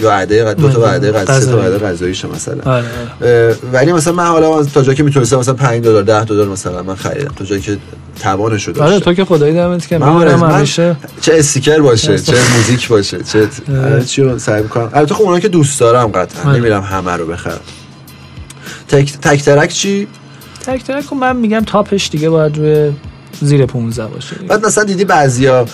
[0.00, 0.88] یا وعده دو تا آره.
[0.88, 1.72] وعده غذا سه تا غذایی.
[1.72, 2.62] وعده غذاییشه مثلا.
[2.64, 2.84] آره،
[3.22, 6.82] اه، ولی مثلا من حالا تا جایی که می‌تونستم مثلا 5 دلار 10 دلار مثلا
[6.82, 7.32] من خریدم.
[7.36, 7.76] تا جایی که
[8.22, 8.98] توانشو آره داشتم.
[8.98, 13.18] تو که خدایی دمت که من می‌دونم من همیشه چه استیکر باشه چه موزیک باشه
[13.22, 13.48] چه
[14.06, 14.90] چی رو سعی می‌کنم.
[14.94, 16.58] البته خب اونایی که دوست دارم قطعا آره.
[16.58, 17.60] نمیرم همه رو بخرم.
[18.88, 20.08] تک تک ترک چی؟
[20.66, 22.92] تک تک رو من میگم تاپش دیگه باید روی
[23.40, 24.36] زیر 15 باشه.
[24.48, 25.66] بعد مثلا دیدی بعضیا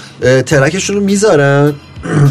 [0.46, 1.72] ترکشون رو می‌ذارن؟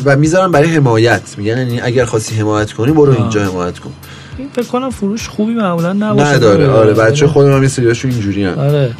[0.05, 1.21] و می‌ذارن برای حمایت.
[1.37, 3.13] میگن یعنی اگر خواستی حمایت کنی برو.
[3.13, 3.91] اینجا حمایت کن.
[4.37, 6.29] این فکر کنم فروش خوبی معمولا نباشه.
[6.29, 6.69] نداره.
[6.69, 8.59] آره بچه خودم هم یه سریاشون اینجوری هم.
[8.59, 8.91] آره.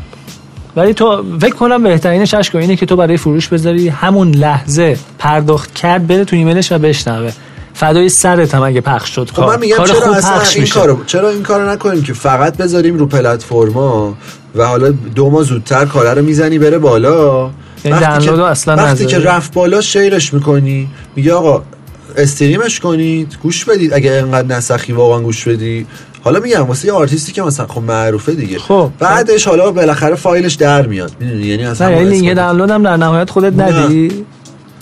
[0.76, 5.74] ولی تو فکر کنم بهترینش اشکا اینه که تو برای فروش بذاری همون لحظه پرداخت
[5.74, 7.32] کرد بره تو ایمیلش و بشنوه.
[7.74, 11.04] فدای سرت هم اگه پخش شد خب کار من میگم کار چرا اصلا این کارو
[11.06, 14.18] چرا این کارو نکنیم که فقط بذاریم رو پلتفرما
[14.56, 17.50] و حالا دو ماه زودتر کالا رو می‌زنی بره بالا؟
[17.86, 19.06] وقتی دانلود که رو اصلا وقتی.
[19.06, 21.64] که رفت بالا شیرش می‌کنی میگه آقا
[22.18, 23.94] استریمش کنید گوش بدید.
[23.94, 25.86] اگه انقدر نسخی واقعا گوش بدی.
[26.24, 28.60] حالا میگم واسه یه آرتیستی که مثلا خب معروفه دیگه.
[28.60, 28.90] خب.
[29.00, 31.12] بعدش حالا بالاخره فایلش در میاد.
[31.20, 33.60] می‌دونی؟ یعنی اصلا یعنی لینک دانلود هم در نهایت خودت.
[33.60, 34.26] ندی.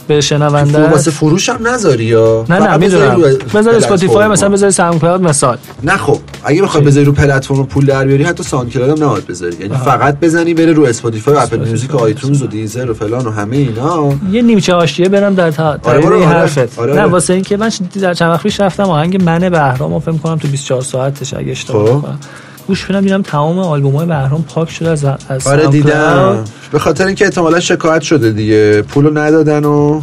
[0.08, 0.90] به شنونده.
[0.90, 3.22] واسه فروش هم نذاری یا؟ نه نه می‌دونم.
[3.54, 4.28] بذار Spotify.
[4.28, 5.58] مثلا بذار SoundCloud مثال.
[5.84, 6.20] نه خب.
[6.44, 10.20] اگه بخوای بذاری رو پلتفرم پول در بیاری حتی SoundCloud هم نباید بذاری یعنی فقط
[10.20, 13.56] بزنی بره رو Spotify و Apple Music و iTunes و Deezer و فلان و همه
[13.56, 17.12] اینا یه نیمچه حاشیه برم در تا آره، آره آره، حرفت آره، نه آره.
[17.12, 17.72] واسه اینکه من
[18.02, 21.86] در چند وقت پیش رفتم آهنگ من بهرام فکر کنم تو 24 ساعتش اگه اشتباه
[21.86, 21.98] خب.
[21.98, 22.20] نکنم
[22.68, 26.44] گوش بدم دیدم تمام آلبوم‌های بهرام پاک شده از از آره دیدم.
[26.72, 30.02] به خاطر اینکه احتمالا شکایت شده دیگه پولو ندادن و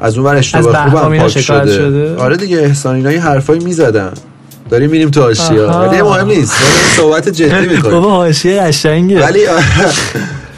[0.00, 1.72] از اون ور اشتباه خوبم پاک شده.
[1.72, 4.12] شده؟ آره دیگه احسان اینا یه حرفایی می‌زدن
[4.70, 5.68] داریم میریم تو حاشیه.
[5.68, 6.52] ولی مهم نیست.
[6.96, 7.94] صحبت جدی می‌کنیم.
[7.94, 9.20] بابا حاشیه قشنگه.
[9.26, 9.40] ولی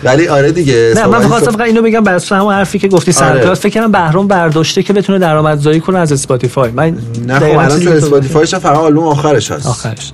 [0.05, 3.13] ولی آره دیگه نه من می‌خواستم فقط اینو بگم بر اساس همون حرفی که گفتی
[3.13, 3.55] Sound آره.
[3.55, 6.97] فکر کنم بهرام برداشته که بتونه درآمدزایی کنه از Spotify من
[7.27, 7.91] نه خب الان تو.
[7.91, 9.67] Spotify ش فقط آلبوم آخرش هست.
[9.67, 10.13] آخرش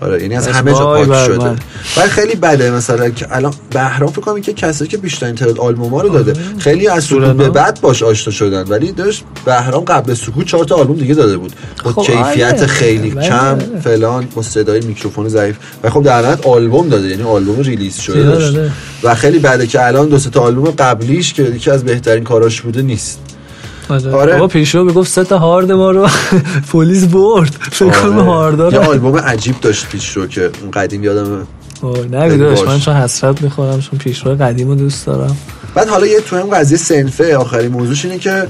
[0.00, 1.56] آره یعنی از بس همه جا وای پاک بر شده.
[1.96, 5.94] ولی خیلی بده مثلا که الان بهرام فکر کنم که کسایی که بیشترین تعداد آلبوم
[5.94, 7.36] ها رو داده خیلی از سکوت.
[7.36, 11.36] به بعد باش آشنا شدن ولی داشت بهرام قبل سکوت چهار تا آلبوم دیگه داده
[11.36, 11.52] بود
[11.84, 12.66] با خب کیفیت آره.
[12.66, 13.28] خیلی بله.
[13.28, 17.96] کم فلان با صدای میکروفون ضعیف و خب در نهایت آلبوم داده یعنی آلبوم release
[17.96, 18.56] شده داشت.
[19.02, 22.60] و خیلی بده که الان دو سه تا آلبوم قبلیش که یکی از بهترین کاراش
[22.60, 23.33] بوده نیست
[23.88, 24.12] آره.
[24.12, 24.32] آره.
[24.32, 26.08] بابا پیشو می‌گفت سه تا هارد ما رو
[26.72, 28.22] پلیس برد فکر کنم آره.
[28.22, 31.46] هاردا یه آلبوم عجیب داشت پیش رو که اون قدیم یادم
[31.82, 32.68] اوه، نگو داداش باش.
[32.68, 35.36] من چون حسرت می‌خورم چون پیشرو قدیم رو دوست دارم
[35.74, 38.46] بعد حالا یه تو هم قضیه سنفه آخرین موضوعش اینه که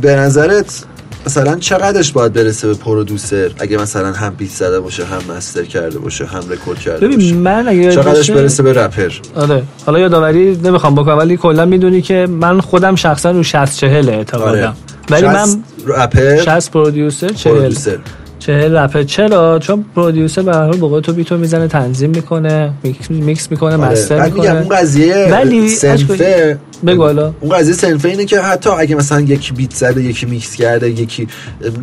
[0.00, 0.84] به نظرت
[1.28, 5.98] مثلا چقدرش باید برسه به پرودوسر اگه مثلا هم بیت زده باشه هم مستر کرده
[5.98, 7.34] باشه هم رکورد کرده ببین باشه.
[7.34, 9.62] من اگه چقدرش باشه- برسه به رپر؟ آره.
[9.86, 14.76] حالا یادآوری نمی‌خوام بکنم ولی کلا می‌دونی که من خودم شخصا رو 60 40 اعتقادم.
[15.10, 15.48] ولی من
[15.86, 17.98] رپر 60 producer 40 producer.
[18.38, 22.72] چهل رپر چرا چون producer به هر حال تو beat و می‌زنه تنظیم می‌کنه
[23.10, 23.92] میکس, می‌کنه آره.
[23.92, 27.32] master می‌کنه اون قضیه ولی صنفه بگو حالا.
[27.40, 31.28] اون قضیه صنفه اینه که حتی اگه مثلا یکی beat زده یکی میکس کرده یکی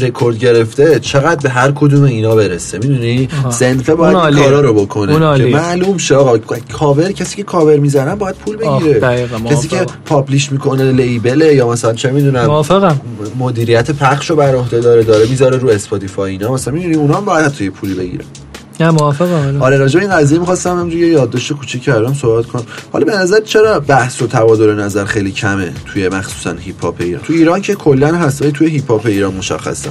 [0.01, 3.27] رکورد گرفته چقدر به هر کدوم اینا برسه می‌دونی.
[3.49, 4.43] صنفه باید این.
[4.43, 5.45] کارا رو بکنه که.
[5.45, 6.37] معلوم شه آقا
[6.73, 9.85] کاور کسی که کاور می‌زنن باید پول بگیره کسی که.
[10.05, 13.01] publish می‌کنه label ه یا مثلا چه می‌دونم موافقم
[13.39, 17.25] مدیریت پخش رو بر عهده داره داره می‌ذاره رو Spotify اینا مثلا می‌دونی اونا هم
[17.25, 18.25] باید یه پولی بگیرن.
[18.79, 22.63] نه موافقم آره راجع این قضیه می‌خواستم همینجوری یه یادداشت کوچیک کردم صحبت کنم.
[22.93, 27.21] حالا به نظر چرا بحث و تبادل نظر خیلی کمه توی مخصوصا هیپ هاپ ایران؟
[27.23, 29.89] تو ایران که کلا هست ولی توی هیپ هاپ ایران مشخصا.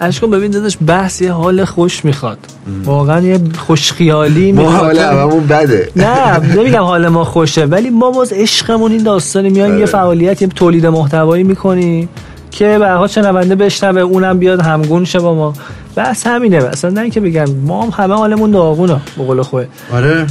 [0.00, 2.38] اشکون ببین داداش بحث یه حال خوش می‌خواد.
[2.84, 4.82] واقعا یه خوش خیالی ما می‌خواد.
[4.82, 5.90] حالا هممون بده.
[5.96, 9.80] نه نمیگم حال ما خوشه ولی ما باز عشقمون این داستانی میایم آره.
[9.80, 12.08] یه فعالیت یه تولید محتوایی می‌کنیم.
[12.52, 15.54] که به هر شنونده بشنوه اونم بیاد همگون شه با ما.
[15.96, 20.26] بس همینه اصلا نه اینکه بگم ما هم همه حالمون داغونه به قول خود آره.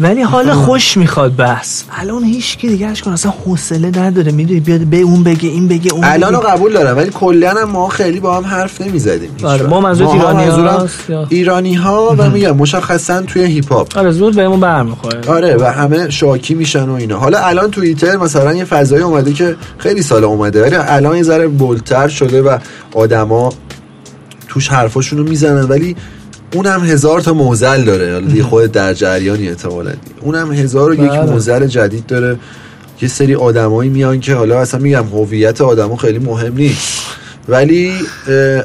[0.00, 3.10] ولی حال خوش می‌خواد بحث الان هیچ کی دیگه کن.
[3.12, 4.32] اصلا حوصله نداره.
[4.32, 6.48] می‌دونی بیاد به اون بگه این بگه اون الان رو بگه.
[6.48, 9.30] قبول دارم ولی کلا هم ما خیلی با هم حرف نمی‌زدیم.
[9.44, 9.66] آره،.
[9.66, 14.36] ما منظورت ماها ایرانی یا- ایرانی ها و میگم مشخصا توی هیپ هاپ آره زود
[14.36, 15.20] بهمون برمیخوره.
[15.28, 17.18] آره و همه شاکی میشن و اینا.
[17.18, 21.48] حالا الان توییتر مثلا یه فضایی اومده که خیلی سال اومده ولی الان یه ذره
[21.48, 22.58] بولتر شده و
[22.94, 23.52] آدما
[24.48, 25.62] توش حرفاشون رو می‌زنن.
[25.68, 25.96] ولی
[26.54, 28.12] اونم هزار تا موزل داره.
[28.12, 31.30] حالا دیگه خودت در جریانی احتمالاً اونم هزار و یک بله.
[31.30, 32.36] موزل جدید داره.
[33.02, 37.02] یه سری آدمایی میان که حالا اصلا میگم هویت آدمو خیلی مهم نیست.
[37.48, 37.92] ولی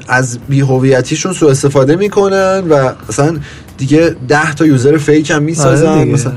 [0.08, 3.38] از بی هویتیشون سوء استفاده می‌کنن و مثلا
[3.78, 5.88] دیگه ده تا یوزر فیک هم می‌سازن.
[5.88, 6.32] آره مثلا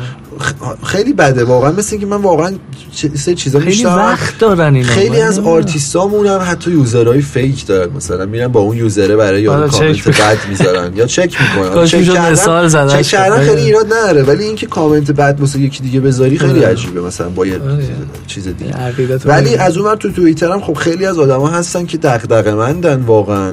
[0.85, 2.53] خیلی بده واقعا مثل که من واقعا
[3.14, 7.93] سه چیزا خیلی وقت دارن اینا خیلی از آرتیستامون هم حتی یوزرهای فیک دارن.
[7.93, 11.87] مثلا میرن با اون یوزره برای یارو کامنت بد می‌ذارن یا چک می‌کنن.
[11.87, 14.22] چک کردن چک کردن خیلی ایراد نداره.
[14.22, 17.61] ولی اینکه کامنت بد واسه یکی دیگه بذاری خیلی عجیبه مثلا با یه
[18.26, 18.74] چیز دیگه.
[19.24, 23.53] ولی از اون تو توییتر هم خب خیلی از آدما هستن که دغدغه مندن واقعا.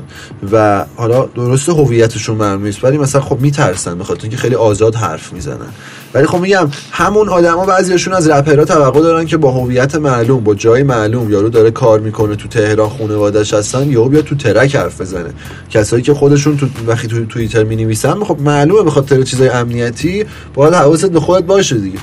[0.52, 5.34] و حالا درست هویتشون معلوم نیست ولی مثلا خب میترسن بخاطر اینکه خیلی آزاد حرف
[5.34, 5.70] می‌زنن.
[6.14, 10.56] ولی خب میگم همون آدما بعضیاشون از رپرها توقع دارن که با هویت معلوم با
[10.56, 15.02] جای معلوم یارو داره کار می‌کنه تو تهران خانواده‌اش هستن یا بیا تو ترک حرف
[15.02, 15.30] بزنه
[15.70, 20.26] کسایی که خودشون تو وقتی تو توییتر می نویسن خب معلومه به خاطر چیزای امنیتی
[20.54, 22.00] باید حواست به خودت باشه دیگه.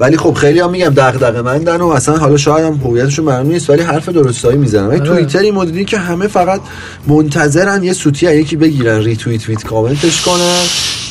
[0.00, 3.70] ولی خب خیلی هم میگم دغدغه مندن و اصلا حالا شاید هم هویتشون معلوم نیست
[3.70, 4.86] ولی حرف درستایی می‌زنن.
[4.86, 5.08] ولی آره.
[5.08, 6.60] توییتر این مدلی که همه فقط
[7.06, 10.58] منتظرن یه سوتی یکی بگیرن ری توییت ویت کامنتش کنن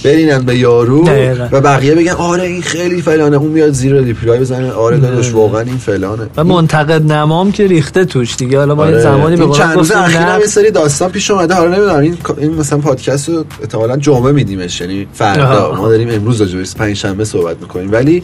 [0.03, 1.09] برینن به یارو
[1.51, 5.61] و بقیه بگن آره این خیلی فلانه اون میاد زیر ریپلای بزنه آره داداش واقعا
[5.61, 6.27] این فلانه.
[6.37, 8.59] و منتقد نمام که ریخته توش دیگه.
[8.59, 9.01] حالا ما آره.
[9.01, 11.53] زمانی به چند روز اخیرا یه سری داستان پیش اومده.
[11.53, 15.75] حالا نمی‌دونم این این مثلا پادکست رو احتمالاً جمعه میدیمش یعنی فردا.
[15.77, 17.91] ما داریم امروز راجع پنج شنبه صحبت می‌کنیم.
[17.91, 18.23] ولی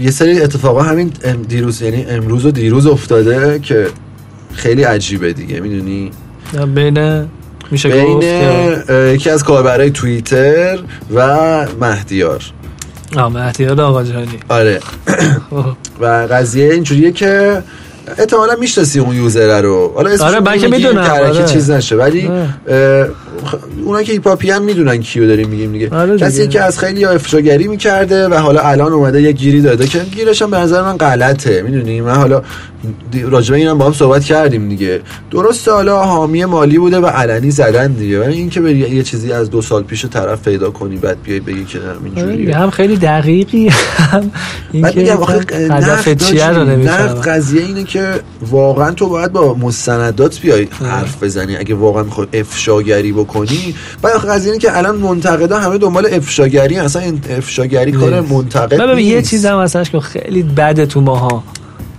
[0.00, 1.12] یه سری اتفاقا همین
[1.48, 3.86] دیروز یعنی امروز و دیروز افتاده که
[4.54, 6.10] خیلی عجیبه دیگه می‌دونی؟
[6.74, 7.28] بین
[7.70, 8.22] میشه بین
[9.14, 10.78] یکی از کاربرای توییتر
[11.14, 11.26] و
[11.80, 12.42] مهدیار.
[13.16, 14.38] آه مهدیار آقا جانی.
[14.48, 14.80] آره.
[16.00, 17.62] و قضیه اینجوریه که
[18.18, 19.92] احتمالا می‌شناسی اون یوزر رو.
[19.94, 21.44] حالا آره من که می‌دونم آره.
[21.44, 21.96] چیز نشه.
[21.96, 22.30] ولی
[23.84, 25.90] اونا که هیپاپیان می‌دونن کیو داریم میگیم دیگه.
[25.90, 29.98] آره کسی که از خیلی افشاگری می‌کرده و حالا الان اومده یه گیری داده که
[29.98, 31.62] گیرش هم به نظر من غلطه.
[31.62, 32.42] می‌دونی؟ من حالا
[33.30, 35.00] راجبه اینم با هم صحبت کردیم دیگه.
[35.30, 38.20] درسته حالا حامی مالی بوده و علنی زدن دیگه.
[38.20, 41.64] ولی اینکه به یه چیزی از دو سال پیش طرف پیدا کنی بعد بیای بگی
[41.64, 42.56] که اینجوریه.
[42.56, 44.30] هم خیلی دقیقی هم.
[44.72, 45.16] اینکه
[45.52, 47.20] هدف چیه رو نمی‌فهمم.
[47.20, 48.20] قضیه اینه که
[48.50, 51.56] واقعا تو باید با مستندات بیای حرف بزنی.
[51.56, 53.31] اگه واقعا می‌خوای افشاگری بکنی
[54.02, 59.08] بعد قضیه اینه که الان منتقدا همه دنبال افشاگری اصلا این افشاگری کار منتقد نیست
[59.08, 61.42] یه چیز هم اصلا که خیلی بده تو ماها.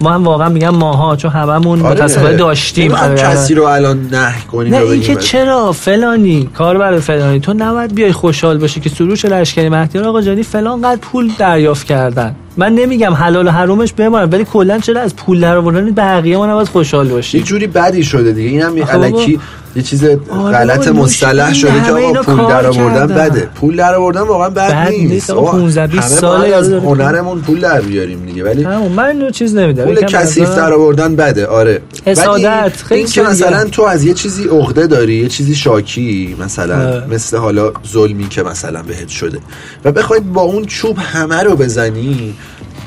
[0.02, 1.92] ما هم واقعا میگم ماها چون هممون آره.
[1.92, 2.96] متاسفانه داشتیم.
[2.96, 6.50] هم کسی رو الان نه کنیم نه این که چرا؟ فلانی.
[6.58, 7.40] کار برای فلانی.
[7.40, 11.88] تو نباید بیای خوشحال باشی که سروش لشکری مهدیار آقا جانی فلان قد پول دریافت
[11.88, 12.36] کردن.
[12.58, 16.48] من نمیگم حلال و حرامش بمونم ولی کلا چرا از پول در آوردن؟ بقیه ما
[16.48, 18.50] نباید خوشحال باشی یه جوری بدی شده دیگه.
[18.50, 19.40] اینم الکی
[19.76, 23.50] یه چیز غلط مصطلح شده که آقا پول در آوردن بده.
[23.56, 25.32] پول در آوردن واقعا بد نیست.
[25.32, 28.44] 15 20 سال از هنرمون پول در بیاریم دیگه.
[28.44, 28.66] ولی
[28.96, 31.48] من چیز نمیدم پول کثیف در آوردن بده.
[31.48, 31.82] آره.
[32.06, 37.38] حسادت خیلی که مثلا تو از یه چیزی عقده داری یه چیزی شاکی مثلا مثل
[37.38, 39.40] حالا ظلمی که مثلا بهت شده.
[39.86, 42.36] و بخواید با اون چوب همه رو بزنی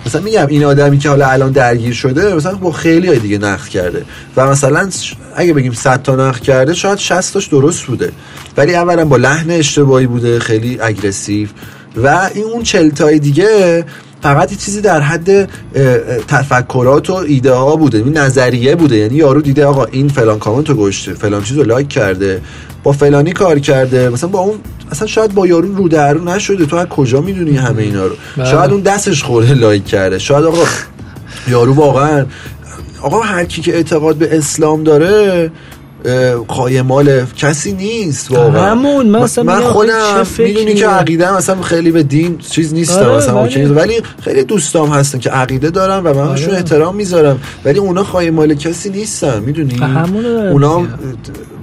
[0.06, 3.68] مثلا میگم این آدمی که حالا الان درگیر شده مثلا با خیلی های دیگه نقد
[3.68, 4.04] کرده.
[4.36, 4.90] و مثلا
[5.36, 8.12] اگه بگیم 100 تا نقد کرده شاید 60 تاش درست بوده.
[8.56, 11.48] ولی اولا با لحن اشتباهی بوده خیلی اگریسیو
[11.96, 13.84] و این اون 40 تای دیگه
[14.26, 15.48] فقط یه چیزی در حد
[16.28, 18.96] تفکرات و ایده ها بوده این نظریه بوده.
[18.96, 22.40] یعنی یارو دیده آقا این فلان کامنت رو گشته فلان چیز رو لایک کرده
[22.82, 24.08] با فلانی کار کرده.
[24.08, 24.58] مثلا با اون
[24.90, 26.66] اصلا شاید با یارو رو در رو نشده.
[26.66, 28.50] تو از کجا می‌دونی همه اینا رو؟ بله.
[28.50, 30.18] شاید اون دستش خورده لایک کرده.
[30.18, 30.64] شاید آقا
[31.48, 32.26] یارو واقعا
[33.02, 35.50] آقا هر کی که اعتقاد به اسلام داره
[36.48, 38.70] خایمال کسی نیست واقعا.
[38.70, 43.40] همون من, من خودم می‌دونی که عقیده مثلا خیلی به دین چیز نیستم آره مثلا
[43.40, 43.64] ولی...
[43.64, 46.52] ولی خیلی دوستام هستن که عقیده دارن و من آره.
[46.52, 47.40] احترام می‌ذارم.
[47.64, 49.80] ولی اونا خایمال کسی نیستن می‌دونی؟
[50.52, 50.86] اونا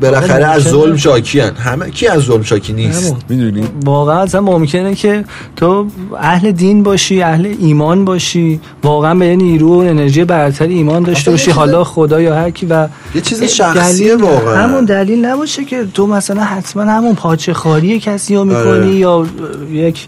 [0.03, 5.25] بالاخره از ظلم شاکیان همه کی از ظلم شاکی نیست؟ می‌دونی؟ واقعا اصلا ممکنه که
[5.55, 5.87] تو
[6.19, 8.59] اهل دین باشی اهل ایمان باشی.
[8.83, 11.51] واقعا به نیرو و انرژی برتر ایمان داشته باشی.
[11.51, 14.63] حالا خدا یا هر کی و یه چیز شخصیه واقعا.
[14.63, 18.95] همون دلیل نباشه که تو مثلا حتما همون پاچه خاری کسی رو می‌کنی آره.
[18.95, 19.25] یا
[19.71, 20.07] یک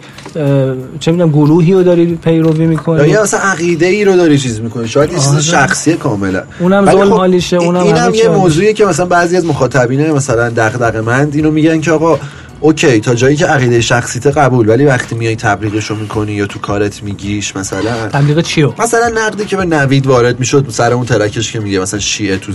[0.99, 4.87] چه می‌دونم گروهی رو داری پیروی می‌کنی؟ یا اصلا عقیده ای رو داری چیز می‌کنی؟
[4.87, 5.39] شاید یه چیز.
[5.39, 10.11] شخصیه کاملا اونم ظلم خب حالیشه اونم اینم یه موضوعیه که مثلا بعضی از مخاطبین
[10.11, 12.19] مثلا دغدغه مند اینو میگن که آقا
[12.65, 17.03] اوکی تا جایی که عقیده شخصیت قبول ولی وقتی میای تبلیغشو می‌کنی یا تو کارت
[17.03, 21.59] میگیش مثلا تبلیغ چیو؟ مثلا نقدی که به نوید وارد می‌شد سر اون ترکش که
[21.59, 22.51] میگه مثلا شیعه تو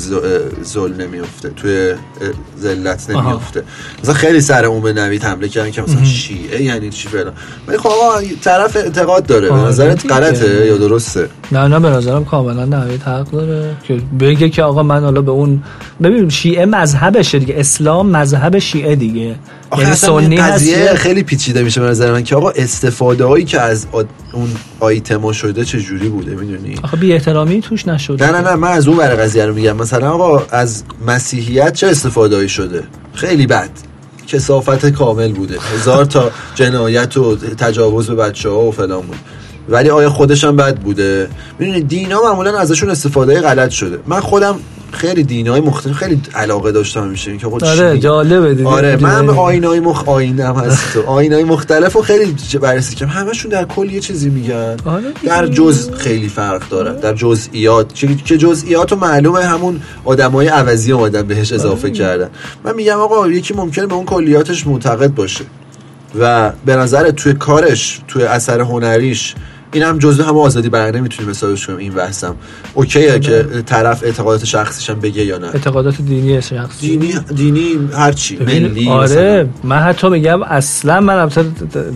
[0.63, 1.95] زل نمیفته توی
[2.61, 3.31] ذلت آها.
[3.31, 3.63] نمیفته
[4.03, 7.33] مثلا خیلی سر اون به نوید حمله کردن که مثلا شیعه یعنی چی فلان.
[7.67, 7.91] ولی خب
[8.43, 9.49] طرف اعتقاد داره.
[9.49, 10.13] به نظرت.
[10.13, 13.77] غلطه یا درسته؟ نه نه به نظرم کاملا نوید حق داره.
[13.89, 15.63] که بگه که آقا من حالا به اون
[16.03, 17.55] ببین شیعه مذهبشه دیگه.
[17.59, 19.37] اسلام مذهب شیعه دیگه.
[19.79, 23.61] یعنی سنی قضیه یه- خیلی پیچیده میشه به نظر من که آقا استفاده هایی که
[23.61, 24.49] از آد- اون
[24.81, 28.69] آیتما شده چه جوری بوده می‌دونی؟ آخه بی احترامی توش نشد نه نه نه من
[28.69, 29.77] از اون ور قضیه رو میگم.
[29.77, 32.83] مثلا آقا از مسیحیت چه استفاده شده؟
[33.15, 33.71] خیلی بد.
[34.27, 35.59] کسافت کامل بوده.
[35.75, 39.17] هزار تا جنایت و تجاوز به بچه ها و فلان بود.
[39.69, 43.99] ولی آیا خودش هم بد بوده؟ می‌دونی دینا معمولا ازشون استفاده غلط شده.
[44.07, 44.57] من خودم
[44.93, 47.37] خیلی دینای مختلف خیلی علاقه داشتم میشه.
[47.37, 48.69] که خود آره جالبه دیگه.
[48.69, 50.93] آره من به آینای مخ آینم هست.
[50.93, 53.13] تو آینای مختلف و خیلی بررسی کردم.
[53.13, 54.77] همشون در کل یه چیزی میگن.
[54.85, 55.05] آره.
[55.27, 56.93] در جز خیلی فرق داره.
[57.01, 57.95] در جزئیات.
[57.95, 61.97] که- جزئیات و معلومه همون آدمای عوضی اومدن بهش اضافه آره.
[61.97, 62.29] کردن.
[62.65, 65.45] من میگم آقا یکی ممکنه به اون کلیاتش معتقد باشه.
[66.21, 69.35] و به نظر توی کارش توی اثر هنریش
[69.73, 72.35] این هم جزء هم آزادی بیانه می‌تونیم حسابش کنیم این بحثم.
[72.75, 75.47] اوکیه که طرف اعتقادات شخصیش هم بگه یا نه.
[75.47, 78.37] اعتقادات دینی شخصی دینی دینی هر چی.
[78.37, 79.49] ملی آره مثلا.
[79.65, 81.45] من حتی میگم اصلا من البته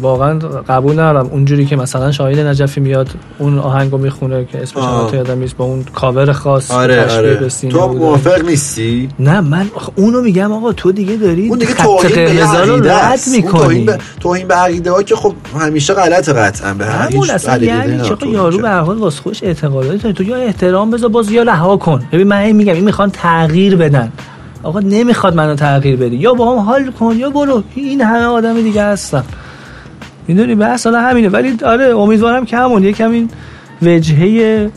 [0.01, 1.27] واقعا قبول ندارم.
[1.27, 3.09] اونجوری که مثلا شاهین نجفی میاد
[3.39, 4.85] اون آهنگو می‌خونه که اسمش.
[4.85, 7.49] البته یادم نیست با اون کاور خاص آره آره.
[7.49, 7.89] تو.
[7.93, 12.93] موافق نیستی؟ نه من اونو میگم آقا تو دیگه داری اون دیگه توهین به عقیده
[12.93, 13.29] است.
[13.29, 13.87] می‌کنی.
[14.20, 16.75] توهین به عقیده ها که خب همیشه غلط قطعا.
[16.75, 18.69] به هر همون اصلا یعنی توهین یارو به.
[18.69, 22.03] هر حال واسه خودش اعتقاداتی داره؟ تو یا احترام بذار باز یا رها کن.
[22.12, 24.12] ببین من این میگم این می‌خوان تغییر بدن.
[24.62, 26.17] آقا نمی‌خواد منو تغییر بدی.
[26.17, 27.62] یا با هم حال کن یا برو.
[27.75, 29.25] این همه آدم دیگه هستن.
[30.29, 31.29] می‌دونی؟ بحث حالا همینه.
[31.29, 32.85] ولی آره امیدوارم که همون.
[32.85, 33.31] یکم این
[33.83, 34.71] وجهه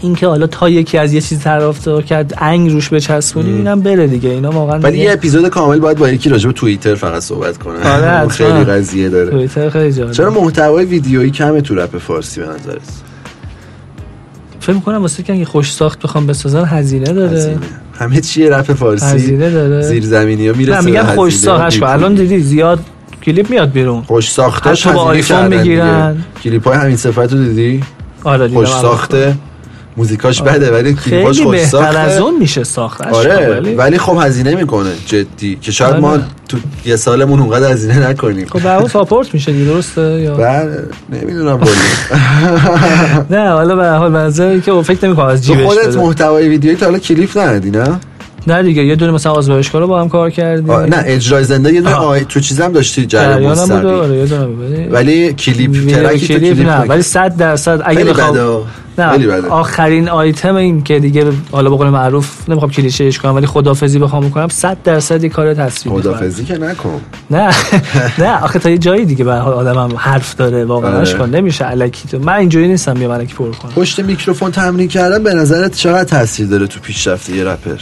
[0.00, 4.06] این که حالا تا یکی از یه چیز طرفدار کرد انگ روش بچسبونی اینم بره
[4.06, 4.30] دیگه.
[4.30, 7.94] اینا واقعا ولی یه اپیزود کامل باید با یکی راجع به توییتر فقط صحبت کنه.
[7.94, 8.28] آره،.
[8.38, 9.30] خیلی قضیه داره.
[9.30, 10.12] توییتر خیلی جالب.
[10.12, 12.80] چرا محتوای ویدیویی کمه تو رپ فارسی به نظرت؟
[14.60, 17.36] فکر می‌کنم واسه که اگه خوش ساخت بخوام بسازن هزینه داره.
[17.36, 17.58] هزینه.
[17.98, 19.82] همه چیه رپ فارسی هزینه داره.
[19.82, 21.82] زیرزمینی ها می‌رسه میگم خوش ساختش.
[21.82, 22.78] الان دیدی زیاد
[23.22, 24.02] کلیپ میاد بیرون.
[24.02, 26.24] خوش ساختش با آیفون می‌گیرن.
[26.44, 27.82] کلیپ های همین صفت رو دیدی؟
[28.24, 28.68] آره خوش.
[28.68, 29.34] ساخته.
[29.96, 31.98] موزیکاش بده ولی کلیپاش خوش ساخته.
[31.98, 33.06] از اون میشه ساختش.
[33.06, 36.00] آره ولی ولی خب هزینه می‌کنه جدی که شاید آره.
[36.00, 36.18] ما
[36.48, 38.46] تو یه سالمون اونقدر هزینه نکنیم.
[38.46, 40.82] خب به اون ساپورت میشه دیگه درسته؟ یا؟ بله
[41.12, 41.70] نمی‌دونم ولی.
[43.38, 46.86] نه حالا به حال منظره که فکر نمی‌کنم از تو جیبش خودت محتوای ویدیویی تا
[46.86, 48.00] حالا کلیپ ندادی نه؟
[48.46, 50.72] نه دیگه یه دونه مثلا آزمایشگاه رو با هم کار کردیم.
[50.72, 52.20] نه اجرای زنده یه دونه آه.
[52.20, 54.88] تو چیزم داشتی جریان مستقیم آره یه دونه.
[54.90, 56.78] ولی کلیپ ترکی تو کلیپ نه.
[56.78, 58.62] ولی 100 درصد اگه بخوام
[58.98, 63.98] نه آخرین آیتم این که دیگه حالا به قول معروف نمی‌خوام کلیشهش کنم ولی خدافظی
[63.98, 66.02] بخوام بکنم 100 درصد یه کار تصویری.
[66.02, 67.00] خدافزی که نکن.
[67.30, 67.50] نه
[68.18, 71.14] نه آخه تا یه جایی دیگه به حال آدمم حرف داره واقعا آره.
[71.14, 72.18] کن نمیشه الکی تو.
[72.18, 73.72] من اینجوری نیستم بیا الکی پر کنم.
[73.72, 77.78] پشت میکروفون تمرین کردن به نظرت چقدر تاثیر داره تو پیشرفت یه رپر؟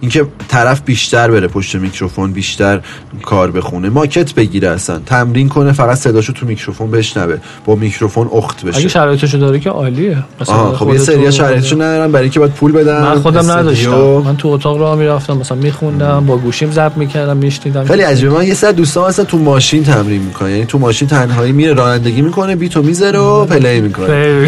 [0.00, 2.80] اینکه طرف بیشتر بره پشت میکروفون بیشتر
[3.22, 3.88] کار بخونه.
[3.88, 4.98] ماکت بگیره اصلا.
[5.06, 7.36] تمرین کنه فقط صداشو تو میکروفون بشنوه.
[7.64, 10.18] با میکروفون اخت اگه بشه شرایطشو داره که عالیه.
[10.40, 13.02] مثلا خب یه سری شرایطشو ندارن برای اینکه باید پول بدن.
[13.02, 13.50] من خودم.
[13.50, 13.90] نداشتم.
[13.90, 17.84] من تو اتاق راه می‌رفتم مثلا میخوندم با گوشیم ضبط می‌کردم میشنیدم.
[17.84, 18.34] خیلی عجیبه.
[18.34, 22.22] من یه سر دوستان اصلا تو ماشین تمرین می‌کنه یعنی تو ماشین تنهایی میره رانندگی
[22.22, 24.06] می‌کنه بیتو می‌ذاره و پلی می‌کنه.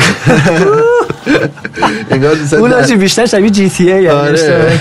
[2.11, 4.81] انگار اون آجی بیشتر شبیه جی تی ای آره.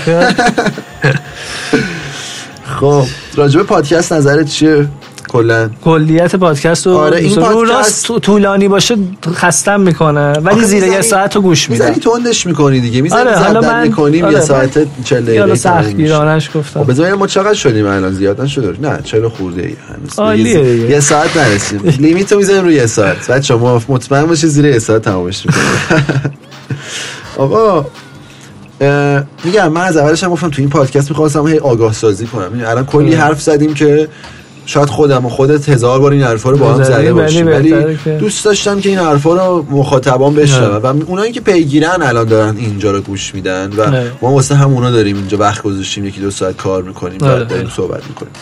[2.80, 3.04] خب
[3.36, 4.86] راجب پادکست نظرت چیه؟
[5.28, 5.70] کلا.
[5.84, 7.70] کلیت پادکست رو آره، این پادکست-
[8.10, 8.96] راست طولانی باشه
[9.34, 13.02] خستم می‌کنه ولی زیر یه ساعت رو گوش میدم می‌زنی تندش می‌کنی دیگه.
[13.02, 15.96] می‌زنی آره، حالا من- می‌کنیم آره، یه ساعت 40 یا دقیقه سخت تموم میشه.
[15.96, 16.80] گیرانش گفتم.
[16.84, 18.40] خب بذار ما چقدر شدیم الان زیاد.
[18.40, 19.76] نشده نه 40 خورده ای.
[20.18, 20.38] هنوز
[20.90, 21.80] یه- ساعت نرسیم.
[21.98, 23.30] لیمیت رو می‌ذاریم روی یه ساعت.
[23.30, 26.34] بچه ما مطمئن باشید زیر یه ساعت تمامش می‌کنیم.
[27.38, 27.86] آقا
[29.44, 32.50] میگم من از اولش هم گفتم تو این پادکست می‌خواستم هی آگاه سازی کنم.
[32.54, 33.20] یعنی الان کلی اه.
[33.20, 34.08] حرف زدیم که
[34.68, 37.98] شاید خودم و خودت هزار بار این حرفا رو با هم زده ولی باشیم ولی
[38.18, 42.90] دوست داشتم که این حرفا رو مخاطبان بشنون و اونایی که پیگیرن الان دارن اینجا
[42.90, 44.02] رو گوش میدن و.
[44.22, 47.44] ما واسه همونا داریم اینجا وقت گذاشتیم یکی دو ساعت کار می‌کنیم و آره.
[47.44, 48.32] داریم صحبت می‌کنیم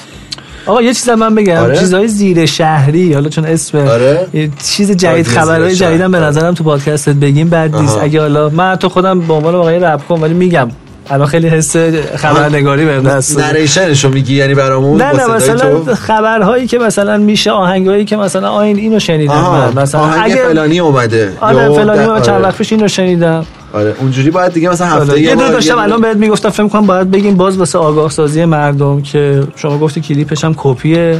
[0.66, 1.78] آقا یه چیز هم من بگم آره.
[1.78, 4.26] چیزای زیر شهری حالا چون اسم آره.
[4.34, 5.74] یه چیز جدید خبرهای.
[5.74, 6.26] جدیدم به آره.
[6.26, 7.98] نظرم تو پادکستت بگیم بد نیست.
[8.02, 10.68] اگه حالا من تو خودم به عنوان واقعی رپ کن ولی میگم
[11.11, 11.76] الان خیلی حس
[12.16, 18.04] خبرنگاری به دست نریشنشو میگی؟ یعنی برامون؟ نه نه مثلا خبرهایی که مثلا میشه آهنگایی
[18.04, 19.82] که مثلا آین اینو شنیدم من.
[19.82, 21.32] مثلا آهنگ اگه فلانی اومده.
[21.40, 23.46] آره فلانی چند وقت پیش اینو شنیدم.
[23.72, 25.20] آره اونجوری باید دیگه مثلا هفته آره.
[25.20, 29.02] یه دو داشتم الان بهت می‌گفتم فکر کنم باید بگیم باز واسه آگاه سازی مردم
[29.02, 31.18] که شما گفتی کلیپش هم کپیه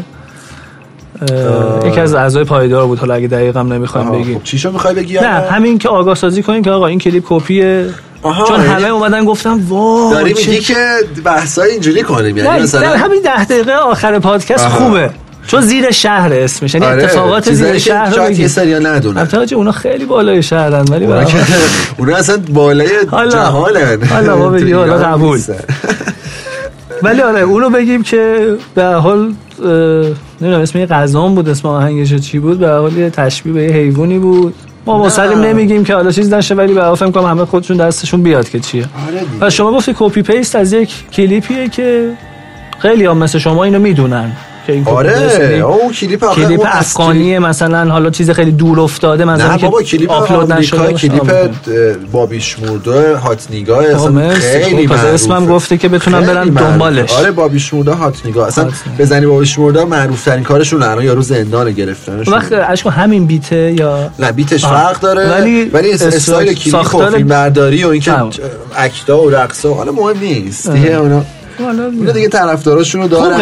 [1.85, 2.99] یکی از اعضای پایدار بود.
[2.99, 4.39] حالا اگه دقیقا نمی‌خوایم بگیم.
[4.39, 7.87] خب چیشو می‌خوای بگی؟ نه همین که آگاه سازی کنیم که آقا این کلیپ کپیه.
[8.49, 10.75] چون همه یعنی اومدن گفتم وا داری میگی که
[11.25, 15.11] بحثای اینجوری کنیم یعنی مثلا همین ده دقیقه آخر پادکست خوبه.
[15.47, 17.05] چون زیر شهر اسمش یعنی آره.
[17.05, 19.19] اتفاقات زیر شهر رو یه سریا ندونن.
[19.19, 21.07] البته اونا خیلی بالای شهرن ولی
[21.99, 22.89] اونا اصلا بالای
[23.33, 24.05] جهانن.
[24.05, 25.41] حالا ما بگیم حالا قبول.
[27.03, 29.33] ولی آره اونو بگیم که به حال
[30.41, 33.71] نمی‌دونم اسم یه غذا بود اسم آهنگش چی بود؟ به حال یه تشبیه به یه
[33.71, 34.55] حیوانی بود.
[34.87, 38.49] ما مستقیم نمیگیم که حالا چیز نشه ولی به فکر کنم همه خودشون دستشون بیاد
[38.49, 38.85] که چیه.
[39.09, 42.13] آره و شما گفتی copy paste از یک کلیپیه که
[42.79, 44.33] خیلی هم مثل شما اینو می‌دونن.
[44.67, 45.13] که این آره
[45.59, 50.53] او کلیپ کلیپ افغانی مثلا حالا چیز خیلی دور افتاده مثلا نه بابا کلیپ آپلود
[50.53, 51.51] نشده کلیپ
[52.13, 55.07] بابیش مرده هات نیگا اصلا خیلی معروفه.
[55.07, 57.13] اسمم گفته که بتونم برم دنبالش.
[57.13, 58.47] آره بابیش مرده هات نیگا.
[58.47, 63.75] اصلا بزنی بابیش مرده معروف ترین کارشون الان یارو زندان گرفتنش وقت اشکو همین بیته
[63.79, 68.13] یا؟ نه بیتش فرق داره ولی ولی استایل کلیپ و فیلم برداری و اینکه
[68.77, 70.71] اکتا و رقصا حالا مهم نیست.
[70.71, 71.25] دیگه اونا
[72.01, 73.37] اینا دیگه طرفداراشون رو دارن.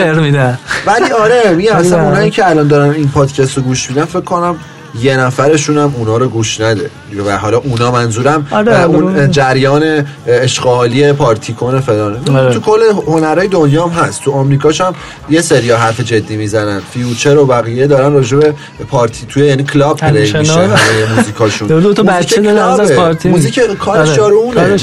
[0.87, 4.57] ولی آره میگم اصلا اونایی که الان دارن این پادکست رو گوش میدن فکر کنم
[5.03, 6.91] یه نفرشون هم اونا رو گوش نده.
[7.27, 12.39] و حالا اونا منظورم آره اون جریان اشغالی پارتی کنه فلانه.
[12.39, 12.55] آره.
[12.55, 14.23] تو کل هنرهای دنیا هم هست.
[14.23, 14.95] تو آمریکاش هم
[15.31, 16.81] یه سری حرف جدی می‌زنن.
[16.93, 18.55] Future و بقیه دارن راجع به
[18.91, 21.69] پارتی توی یعنی club play میشه همه موزیکاشون.
[21.69, 23.29] دو تا بچه از پارتی.
[23.29, 24.35] موزیک کارش آره.
[24.35, 24.77] اونه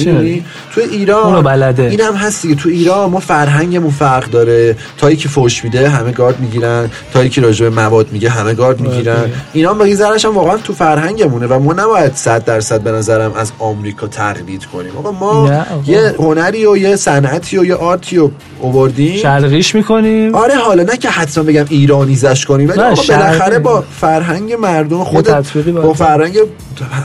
[0.75, 1.83] تو ایران اونو بلده.
[1.83, 2.55] این هم هست دیگه.
[2.55, 4.77] تو ایران ما فرهنگمون فرق داره.
[4.97, 6.89] تا یکی فوش میده همه گارد می‌گیرن.
[7.13, 9.31] تا یکی راجع به مواد میگه همه گارد می‌گیرن.
[9.53, 14.07] اینا ذرهش هم واقعا تو فرهنگمونه و ما نباید 100 درصد به نظرم از آمریکا
[14.07, 14.97] تقلید کنیم.
[14.97, 18.31] آقا ما یه هنری و یه صنعتی و یه آرتی رو
[18.63, 19.17] آوردیم.
[19.17, 20.35] شرقیش می‌کنیم.
[20.35, 25.03] آره حالا نه که حتما بگم ایرانی زش کنیم ولی آقا بالاخره با فرهنگ مردم
[25.03, 25.29] خود
[25.73, 26.37] با فرهنگ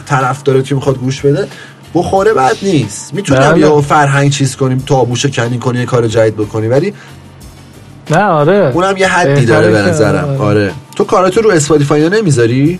[0.06, 1.48] طرفدار که می‌خواد گوش بده
[1.94, 3.14] بخوره بد نیست.
[3.14, 3.60] می‌تونیم بله.
[3.60, 6.92] یا فرهنگ چیز کنیم تابوش کنی کنی کار جدید بکنی ولی
[8.10, 8.72] نه آره.
[8.74, 10.28] اونم یه حدی داره به نظرم.
[10.28, 10.38] آره.
[10.38, 10.72] آره.
[10.96, 12.78] تو کاراتو رو اسپاتیفای نمی‌ذاری؟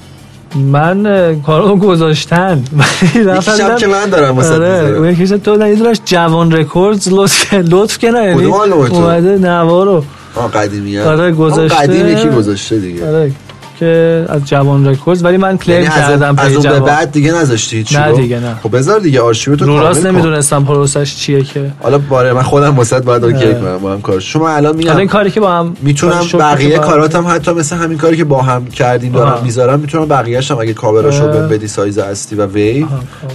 [0.55, 2.65] من کارو گذاشتن.
[3.15, 8.25] یکیشم که من دارم واسه آره اون یکیش تو نه جوان رکوردز لطف لطف کنه
[8.25, 10.05] یعنی اومده نوارو
[10.35, 11.77] آه قدیمیه آره گذاشته.
[11.77, 13.33] قدیم یکی گذاشته دیگه؟ آره.
[13.81, 17.77] که از جوان رکورد ولی من کلیم یعنی کردم از اون به بعد دیگه نذاشتی؟
[17.77, 18.55] هیچ نه دیگه نه.
[18.63, 21.71] خب بذار دیگه آرشیو تو راست نمی‌دونستم پروسش چیه که.
[21.83, 24.21] حالا باره من خودم واسط باید اوکی کنم با هم کار.
[24.21, 28.17] شما الان میگم این کاری که با هم می‌تونم بقیه کاراتم حتی مثل همین کاری
[28.17, 32.47] که با هم کردیم دارم می‌ذارم می‌تونم بقیه‌اش هم اگه کاوراشو بدی سایز اصلی و
[32.47, 32.87] ویو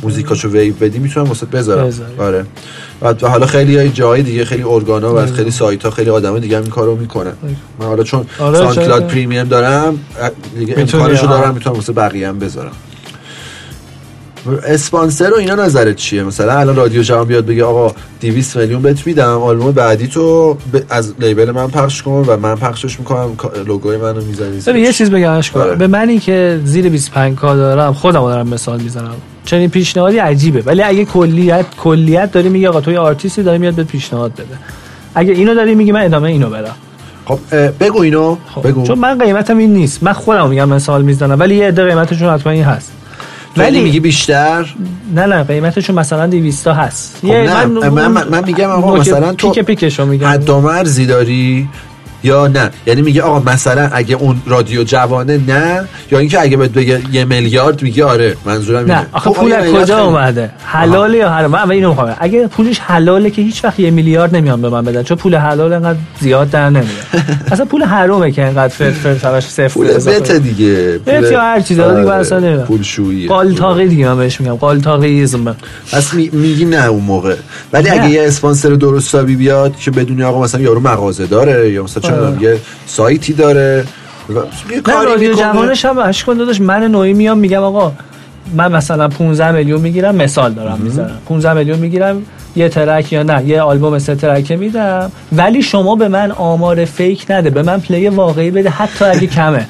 [0.03, 1.93] موزیکاشو WAV بدی می‌تونم واسه بذارم.
[2.19, 2.45] آره.
[3.01, 6.57] و حالا خیلی های جای دیگه خیلی ارگانا و خیلی سایت ها خیلی آدم دیگه
[6.57, 7.33] هم این کارو می‌کنن.
[7.79, 9.99] من حالا چون آره SoundCloud premium دارم
[10.59, 12.71] دیگه امکانشو دارم می‌تونم واسه بقیه هم بذارم.
[14.65, 19.07] اسپانسر و اینا نظرت چیه؟ مثلا الان رادیو جوان بیاد بگه آقا 200 میلیون بهت
[19.07, 20.57] میدم آلبوم بعدی تو
[20.89, 23.37] از label من پخش کن و من پخشش می‌کنم
[23.67, 24.79] لوگوی منو می‌زنی.
[24.79, 25.75] یه چیز بگم آره.
[25.75, 29.15] به منی که زیر 25 کا دارم خودم دارم مثال می‌زنم.
[29.45, 30.61] چنین پیشنهادی عجیبه.
[30.61, 34.57] ولی اگه کلیت کلیت داری میگه آقا تو یه آرتیستی داری میاد به پیشنهاد بده.
[35.15, 36.75] اگه اینو داری میگی من ادامه اینو برم
[37.25, 37.39] خب
[37.79, 38.37] بگو اینو.
[38.55, 38.67] خب.
[38.67, 38.83] بگو.
[38.83, 40.03] چون من قیمتم این نیست.
[40.03, 41.39] من خودم میگم مثال می‌زنم.
[41.39, 42.91] ولی یه عده قیمتشون حتما این هست.
[43.57, 44.75] ولی میگی بیشتر؟
[45.15, 47.17] نه نه قیمتشون مثلا 200 هست.
[47.21, 50.27] خب نه من, من, من میگم آقا مثلا تو پیک پیکشو میگم.
[50.27, 51.69] حد مرزی داری.
[52.23, 52.69] یا نه.
[52.85, 55.83] یعنی میگه آقا مثلا اگه اون رادیو جوانه نه.
[56.11, 59.05] یا اینکه اگه بهت بگه یه میلیارد میگه آره منظورم نه.
[59.11, 63.29] آخه خب پول از کجا اومده؟ حلاله یا حرام؟ من اینو می‌خوام اگه پولش حلاله
[63.29, 66.69] که هیچ وقت یه میلیارد نمیان به من بدن چون پول حلال انقدر زیاد در
[66.69, 66.85] نمیاد.
[67.51, 70.97] اصلا پول حرامه که انقدر فر فر سرش صفر پول بت دیگه.
[70.97, 74.55] پول یا هر چیز دیگه آره، اصلا پول شویی قالتاقی دیگه من بهش میگم.
[74.55, 75.55] قالتاقیزم
[75.91, 77.35] پس میگی نه اون موقع.
[77.73, 82.10] ولی اگه یه اسپانسر درست بیاد که بدونی آقا مثلا یارو مغازه داره یا مثلا
[82.11, 83.85] چون یه سایتی داره.
[84.71, 86.61] یه کاری جوانش هم اش کن داداش.
[86.61, 87.91] من نوعی میام میگم آقا
[88.55, 92.21] من مثلا 15 میلیون می‌گیرم مثال دارم می‌ذارم 15 میلیون می‌گیرم
[92.55, 95.11] یه track یا نه یه آلبوم سه track میدم.
[95.31, 99.65] ولی شما به من آمار fake نده به من play واقعی بده حتی اگه کمه.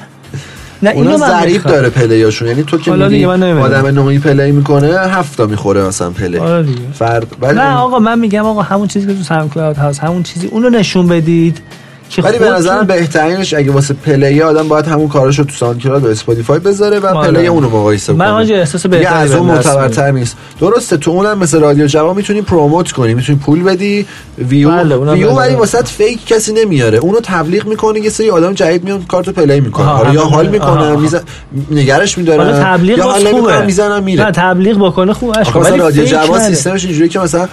[0.82, 1.56] نه اونا می‌خوام.
[1.64, 2.48] داره play اشون.
[2.48, 3.58] یعنی تو که نمی‌دونم.
[3.58, 6.38] آدم نوعی play می‌کنه هفت تا می‌خوره مثلا play.
[6.38, 6.66] آره.
[6.94, 10.46] فرد نه آقا من میگم آقا همون چیزی که تو ساوند کلاود هست همون چیزی
[10.46, 11.60] اونو نشون بدید.
[12.18, 16.08] ولی به نظرم بهترینش اگه واسه پلی آدم باید همون کاراشو تو ساوند کلاود و
[16.08, 17.30] اسپاتیفای بذاره و آره.
[17.30, 21.10] پلی اونو مقایسه من کنه حاجی احساس دیگه بهتری از اون معتبرتر نیست درسته تو
[21.10, 24.06] اونم مثل رادیو جوان می‌تونی پروموت کنی می‌تونی پول بدی
[24.38, 25.36] ویو بله، ویو بله.
[25.36, 29.60] ولی واسط فیک کسی نمیاره اونو تبلیغ می‌کنه یه سری آدم جدید میان کارتو پلی
[29.70, 30.22] حالا یا.
[30.22, 30.96] حال آها.
[30.96, 31.20] میزن
[31.70, 35.70] نگرش حالا میدارن تبلیغ یا حال خوبه می‌زنن میره نه تبلیغ بکنه خوب آخه مثلا
[35.70, 36.48] ولی رادیو نده.
[36.48, 37.48] سیستمش اینجوریه که مثلا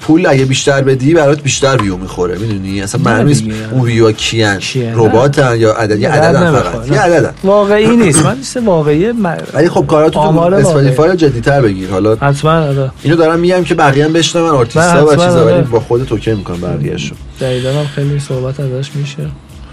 [0.00, 3.54] پول اگه بیشتر بدی برات بیشتر ویو می‌خوره می‌دونی اصلا دیگه.
[3.72, 4.60] اون ویو کیان؟
[4.94, 6.52] رباتن یا عدد؟ یه عددن.
[6.52, 6.90] فقط.
[6.90, 7.34] یه عددن.
[7.44, 8.24] واقعی نیست.
[8.24, 9.12] من نیست واقعی.
[9.54, 10.40] ولی خب کاراتو تو.
[10.40, 11.90] Spotify جدی‌تر بگیر.
[11.90, 12.90] حالا حتما آره.
[13.02, 15.54] اینو دارم میگم که بقیه هم بشنون آرتیستا و چیزا آره.
[15.54, 17.14] ولی با خود توکه می‌کنن بقیه‌شو.
[17.40, 19.26] جدیدن هم خیلی صحبت ازش میشه.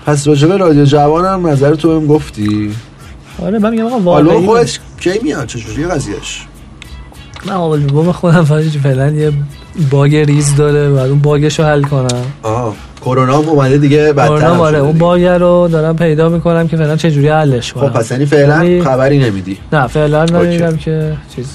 [0.06, 2.72] پس راجع به رادیو جوان هم نظر تو بهم گفتی؟
[3.44, 6.46] آره من میگم آقا آلبوم واقعی خودت کی میاد چجوریه قضیهش؟
[7.46, 9.32] من آلبوم خودم فقط فعلا یه
[9.92, 14.46] باگ ریز داره بعد اون باگش رو حل کنم آها کرونا هم اومده دیگه بدتر
[14.46, 14.98] هم آره اون.
[14.98, 18.82] باگ رو دارم پیدا می‌کنم که فعلا چجوری حلش کنم خب پس یعنی فعلا ولی-
[18.82, 20.26] خبری نمیدی نه فعلا.
[20.26, 21.46] نمیگم که چیز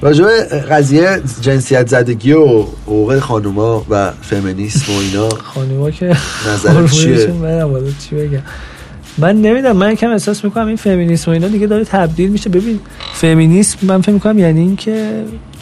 [0.00, 0.24] راجع
[0.70, 6.16] قضیه جنسیت زدگی و حقوق خانوما و فمینیسم و اینا خانوما که
[6.54, 7.32] نظرت چیه؟
[7.64, 8.38] والا چی بگم
[9.18, 12.80] من نمی‌دونم من یکم احساس می‌کنم این فمینیسم و اینا دیگه داره تبدیل میشه ببین
[13.14, 15.10] فمینیسم من فکر می‌کنم یعنی این که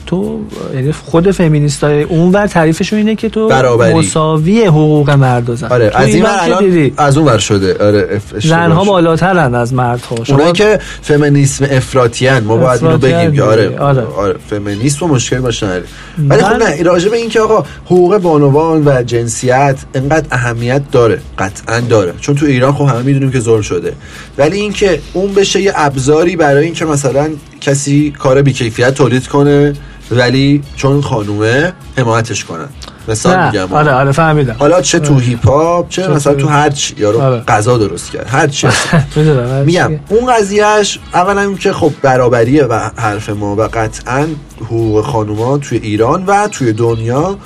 [0.07, 0.41] تو
[0.75, 3.95] یعنی خود فمینیست های اون ور تعریفشون اینه که تو برابری.
[3.95, 8.21] مساوی حقوق مرد و زن آره از این ور الان از اون ور شده آره
[8.43, 8.91] زنها شد.
[8.91, 14.03] بالاترن از مردها شما اونایی که فمینیسم افراطیان ما باید اینو بگیم که آره آره.
[14.03, 15.85] آره فمینیست و مشکل نداره.
[16.29, 21.21] ولی خب نه راجع به این که آقا حقوق بانوان و جنسیت انقدر اهمیت داره
[21.39, 23.93] قطعا داره چون تو ایران خب همه می‌دونیم که ظلم شده
[24.39, 27.31] ولی اینکه اون بشه یه ابزاری برای اینکه مثلا
[27.71, 29.73] کسی کار بیکیفیت تولید کنه
[30.11, 32.69] ولی چون خانومه حمایتش کنن.
[33.09, 33.73] مثال میگم.
[33.73, 34.57] آره آره فهمیدم.
[34.59, 37.41] حالا چه تو هیپ هاپ چه چه مثلا تو- هر چی یارو آره.
[37.49, 38.27] غذا درست کرد.
[38.29, 38.69] هر چی.
[39.67, 44.27] میگم اون قضیهش اولا که خب برابریه و حرف ما و قطعا
[44.61, 47.39] حقوق خانوما توی ایران و توی دنیا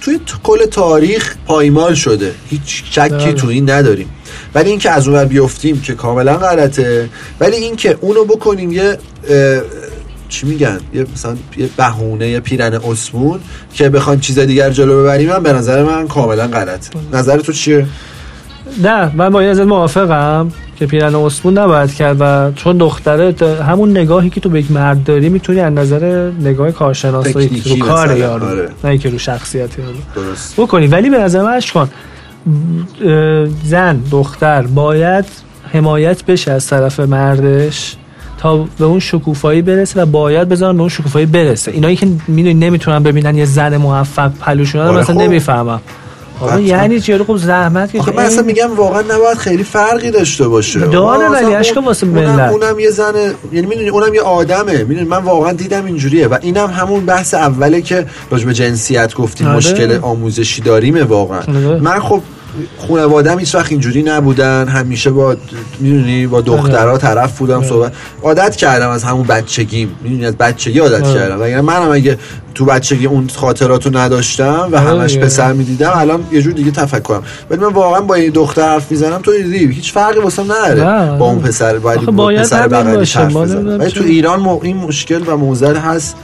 [0.00, 2.34] توی کل تاریخ پایمال شده.
[2.50, 3.32] هیچ شکی بله.
[3.32, 4.08] تو این نداریم.
[4.54, 7.08] ولی اینکه از اون ور بیفتیم که کاملا غلطه.
[7.40, 8.98] ولی اینکه اونو بکنیم یه
[10.28, 13.40] چی میگن؟ یه مثلا یه بهونه یه پیرن اسمون
[13.74, 16.90] که بخوایم چیز دیگر جلو ببریم من به نظر من کاملا غلطه.
[17.12, 17.86] نظر تو چیه؟
[18.82, 23.90] نه من با این ازت موافقم که پیرن اسمون نباید کرد و چون دختره همون
[23.90, 28.16] نگاهی که تو به یک مرد داری می‌تونی از نظر نگاه کارشناسایی تکنیکی رو کار
[28.16, 28.68] یارو آره.
[28.84, 29.98] نه اینکه رو شخصیت یارو
[30.56, 30.86] بکنی.
[30.86, 31.88] ولی به نظر من اش کن اه،
[33.64, 35.24] زن دختر باید
[35.72, 37.96] حمایت بشه از طرف مردش
[38.38, 42.54] تا به اون شکوفایی برسه و باید بذارن به اون شکوفایی برسه اینایی که می‌دونی
[42.54, 45.20] نمی‌تونن ببینن یه زن موفق پلوشون رو آره مثلا خب.
[45.20, 45.80] نمی‌فهمم
[46.40, 46.62] آره.
[46.62, 51.28] یعنی چی خب زحمت که من اصلا میگم واقعا نباید خیلی فرقی داشته باشه داره
[51.28, 52.52] ولی اون- واسه اونم, ملت.
[52.52, 53.12] اونم یه زن
[53.52, 57.80] یعنی می‌دونی اونم یه آدمه می‌دونی من واقعا دیدم اینجوریه و اینم همون بحث اوله
[57.82, 59.56] که راجع به جنسیت گفتیم آره.
[59.56, 61.80] مشکل آموزشی داریمه واقعا آره.
[61.80, 62.22] من خب
[62.88, 65.36] خانوادم هیچ وقت اینجوری نبودن همیشه با
[65.80, 67.66] می‌دونی با دخترها طرف بودم آره.
[67.66, 67.92] صحبت
[68.22, 71.14] عادت کردم از همون بچگیم می‌دونی از بچگی عادت آره.
[71.14, 72.18] کردم وگرنه منم اگه
[72.54, 75.18] تو بچگی اون خاطراتو نداشتم و آره همش.
[75.18, 79.18] پسر می‌دیدم الان یه جور دیگه تفکرم ولی من واقعا با این دختر حرف می‌زنم
[79.22, 81.18] تو دیدی هیچ فرقی واسم نداره.
[81.18, 83.16] با اون پسر باید با پسر بغلیش.
[83.16, 84.04] حرف بزنم ولی تو.
[84.04, 86.16] ایران این مشکل و موزل هست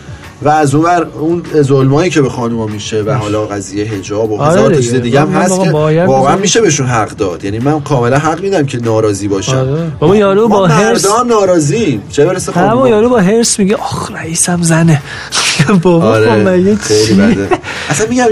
[0.45, 4.41] و از اون ور اون ظلمایی که به خانوما میشه و حالا قضیه حجاب و
[4.41, 4.75] آره هزار.
[4.75, 6.37] چیز دیگه هم من هست که واقعا.
[6.37, 9.93] میشه بهشون حق داد یعنی من کاملا حق میدم که ناراضی باشم آره.
[10.01, 15.03] بابا یارو با هرس ناراضی چه برسه خانوما یارو با هرس میگه آخ رئیسم زنه
[15.83, 17.49] بابا آره خیلی چی؟ بده
[17.91, 18.25] اصلا میگم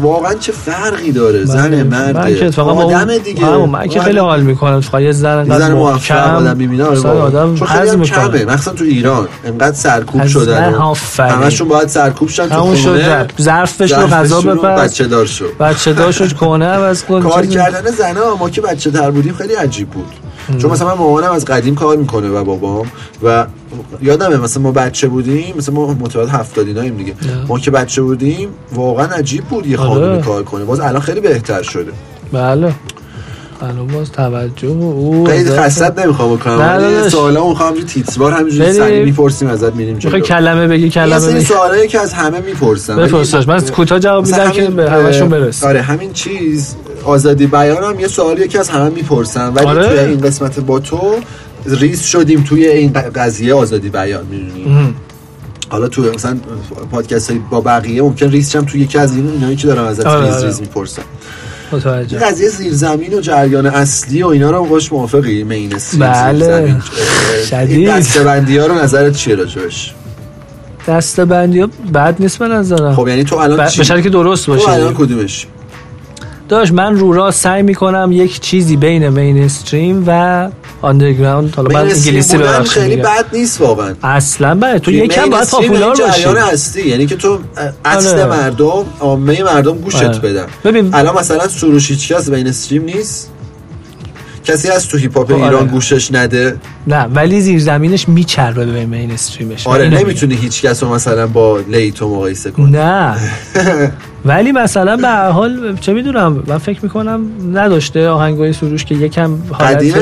[0.00, 3.66] واقعا چه فرقی داره؟ زن مرد من که آدم دیگه.
[3.66, 4.80] من که خیلی حال می‌کنم.
[4.80, 7.00] فقط یه زن زن موفق آدم می‌بینه آره.
[7.00, 8.28] آدم چون خیلی هم می‌کنه.
[8.28, 8.44] کمه.
[8.44, 9.28] مخصوصا تو ایران.
[9.44, 11.32] انقدر سرکوب شدن آفرین.
[11.32, 13.26] همشون باید سرکوب شن تو خونه.
[13.40, 14.64] ظرفش رو غذا بپز.
[14.64, 17.22] بچه دار شد بچه داشت کنه عوض کن.
[17.22, 17.46] کار.
[17.46, 20.06] کردن زنا ما که بچه تر بودیم خیلی عجیب بود.
[20.58, 22.86] چون مثلا من مامانم از قدیم کار می‌کنه و بابام
[23.22, 23.46] و
[24.02, 27.14] یادمه مثلا ما بچه بودیم مثلا ما متولد هفتادیناییم دیگه.
[27.48, 29.88] ما که بچه بودیم واقعا عجیب بود یه آره.
[29.88, 30.64] خانومی کار کنه.
[30.64, 31.92] باز الان خیلی بهتر شده.
[32.32, 32.74] بله.
[33.62, 37.08] الان باز توجه و او خیلی خستت نمی‌خوام بکنم نه.
[37.08, 38.72] سوالا می‌خوام همینجوری تیتروار همینجوری.
[38.72, 40.20] سریع می‌پرسیم ازت میریم جلو.
[40.20, 41.44] کلمه بگی یه کلمه سری بگی.
[41.44, 42.96] سوالایی که از همه می‌پرسم.
[42.96, 47.84] بپرسش من کوتاه جواب میدم که به همشون اه، برسه آره همین چیز آزادی بیان
[47.84, 49.88] هم یه سوالی که از همه می‌پرسم ولی آره.
[49.88, 51.16] توی این قسمت با تو
[51.66, 54.94] ریز شدیم توی این قضیه آزادی بیان می‌دونی؟
[55.68, 56.36] حالا تو مثلا
[56.90, 60.06] پادکست های با بقیه ممکن ریز هم توی یکی از این اینایی که دارم ازت
[60.06, 60.46] آره، ریز آره.
[60.46, 61.02] ریز می‌پرسن.
[61.72, 62.18] متوجه.
[62.18, 66.76] قضیه زیرزمین و جریان اصلی و اینا رو هم باش موافقی؟ mainstream بله.
[67.50, 67.88] شدید.
[67.88, 69.94] دستبندی ها رو نظرت چیه راجبش؟
[70.88, 72.94] دسته بندی ها بد نیست به نظرم.
[72.94, 75.46] خب یعنی تو الان ب- چی؟ که درست تو الان باشه کدومش؟
[76.52, 80.48] داشت من رو را سعی می‌کنم یک چیزی بین mainstream و
[80.82, 83.08] underground حالا من انگلیسی ببخشید خیلی میگم.
[83.08, 83.94] بد نیست واقعا.
[84.02, 86.88] اصلا بله تو یکم باید popular یعنی باشی.
[86.88, 87.38] یعنی که تو
[87.84, 88.24] اصل آره.
[88.26, 90.18] مردم عامه مردم گوشت آره.
[90.18, 90.46] بدن.
[90.64, 93.30] ببین- الان مثلا سروش هیچ کس mainstream نیست.
[94.44, 95.44] کسی از تو هیپ هاپ آره.
[95.44, 96.56] ایران گوشش نده.
[96.86, 100.06] نه ولی زیر زمینش میچربه به mainstream ش آره اینو میگم.
[100.08, 102.70] نمی‌تونی هیچ کس رو مثلا با لیتو مقایسه کنی.
[102.70, 103.16] نه.
[104.24, 109.38] ولی مثلا به هر حال چه می‌دونم من فکر می‌کنم نداشته آهنگای سروش که یکم
[109.52, 109.96] حالت؟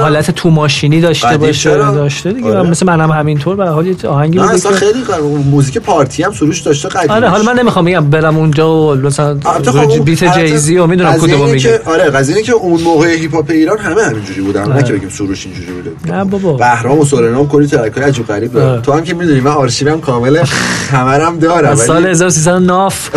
[0.00, 2.62] حالت تو ماشینی داشته باشه؟ داشته دیگه آره.
[2.62, 5.04] من مثل منم همینطور به هر حال آهنگی نه بوده اصلا خیلی
[5.50, 9.38] موزیک پارتی هم سروش داشته قدیمش آره حالا من نمی‌خوام بگم برم اونجا و مثلا
[9.64, 13.34] خب beat Jay-Z و می‌دونم کدومو اینه میگه که آره قضیه که اون موقع هیپ
[13.34, 14.82] هاپ ایران همه همینجوری بودن نه آره.
[14.82, 18.82] که بگیم سروش اینجوری بوده نه بابا بهرام و سورنام کلی track ای عجیب غریب.
[18.82, 20.44] تو هم که می‌دونی من آرشیوم کامل
[20.92, 23.10] همه رم دارم سال ولی 1300 ناف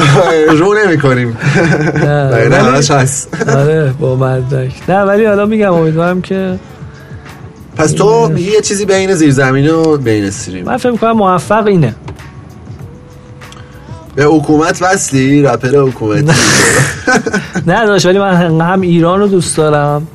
[0.56, 1.38] رو نمی کنیم
[1.96, 3.50] نه نه هست.
[3.50, 4.74] آره با مدرک.
[4.90, 6.60] نه ولی حالا میگم امیدوارم که
[7.76, 11.96] پس تو میگی یه چیزی بین زیرزمین و بین استریم من فکر می‌کنم موفق اینه.
[14.16, 16.34] به حکومت وصلی؟ رپر حکومتی
[17.68, 17.86] نه.
[17.88, 20.08] داشت ولی من هم ایران رو دوست دارم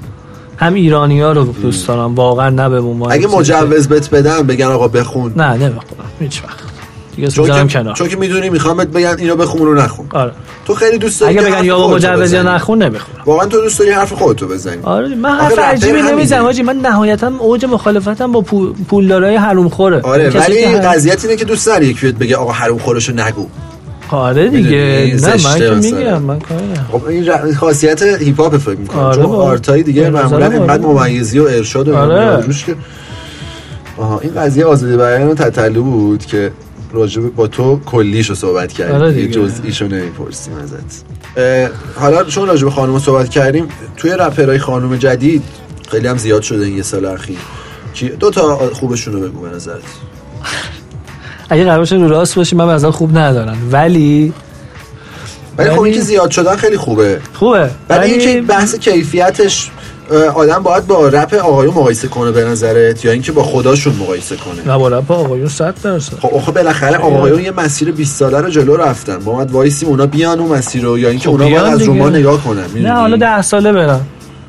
[0.57, 2.15] هم ایرانی ها رو دوست دارم.
[2.15, 5.33] واقعا نه به اگه مجوز بهت بدن بگن آقا بخون.
[5.37, 6.05] نه نمی‌خونم.
[6.21, 6.62] هیچ وقت
[7.17, 10.33] دیگه چون کنار چون که می‌دونی می‌خوام بهت بگن اینو بخون رو نخون آره
[10.65, 12.43] تو خیلی دوست داری اگه بگن یا مجوز یا.
[12.43, 16.03] نخون نمی‌خونم واقعا تو دوست داری حرف خودتو بزنی آره من حرف عجیبی.
[16.03, 21.37] نمی‌زنم حاجی من نهایتا اوج مخالفتم با پول پولدارای حروم خوره آره ولی قضیت اینه
[21.37, 23.47] که دوست داری یکی بگه آقا حروم خورشو نگو
[24.11, 25.71] آره دیگه؟ نه من که.
[25.71, 26.39] میگم من.
[26.93, 29.27] خب این خاصیت هیپ هاپ فکر می‌کنم آره چون.
[29.27, 31.09] art ای دیگه معمولا اینقدر آره.
[31.09, 32.55] ممیزی و ارشاد و آره.
[32.67, 32.77] که
[33.99, 36.53] آها این قضیه آزادی بیان تتلو بود که
[36.93, 38.95] راجب با تو کلیشو صحبت کردیم.
[38.95, 39.27] آره دیگه.
[39.27, 39.41] دیگه.
[39.41, 41.05] جزئیشو نمی‌پرسیم ازت.
[41.95, 45.43] حالا چون راجب خانم صحبت کردیم توی رپرهای خانم جدید
[45.89, 47.39] خیلی هم زیاد شده این یه سال اخیر.
[48.21, 49.83] دو تا خوبشون رو بگو به نظرت.
[51.51, 53.69] اگه قرار رو راست باشی من مثلا خوب ندارم.
[53.73, 54.33] ولی
[55.59, 57.21] ولی خب اینکه زیاد شدن خیلی خوبه.
[57.33, 57.71] خوبه.
[57.89, 59.71] ولی اینکه بحث کیفیتش
[60.35, 64.73] آدم باید با رپ آقایون مقایسه کنه به نظرت یا اینکه با خوداشون مقایسه کنه؟
[64.73, 66.17] نه با رپ آقایون 100 درصد.
[66.17, 69.19] خب آخه بالاخره آقایون یه مسیر 20 ساله رو جلو رفتن.
[69.19, 71.83] با باید وایسیم اونا بیان اون مسیر رو یا اینکه خب اونا باید بیان از
[71.83, 71.95] رو.
[71.95, 74.01] ما نگاه کنن؟ نه حالا ده ساله برن.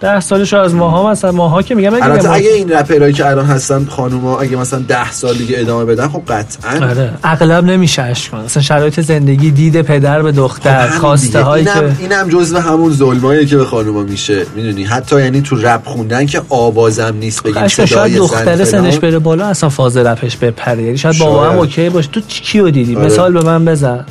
[0.03, 3.45] ده سالش از ماها مثلا ماها که میگم اگه ما- اگه این رپرایی که الان
[3.45, 8.29] هستن خانوما اگه مثلا 10 سال دیگه ادامه بدن خب قطعا آره اغلب نمیشه اش
[8.29, 11.41] کن اصلا شرایط زندگی دید پدر به دختر خب خواسته.
[11.41, 15.55] هایی اینم, که اینم جزو همون ظلمایی که به خانوما میشه می‌دونی حتی یعنی تو
[15.55, 18.63] رپ خوندن که آوازم نیست بگیم اصلا صدای شاید دختر.
[18.63, 21.57] سنش بره بالا اصلا فاز رپش بپره یعنی شاید بابا هم.
[21.57, 23.05] اوکی باشه تو کیو دیدی آره.
[23.05, 24.05] مثال به من بزن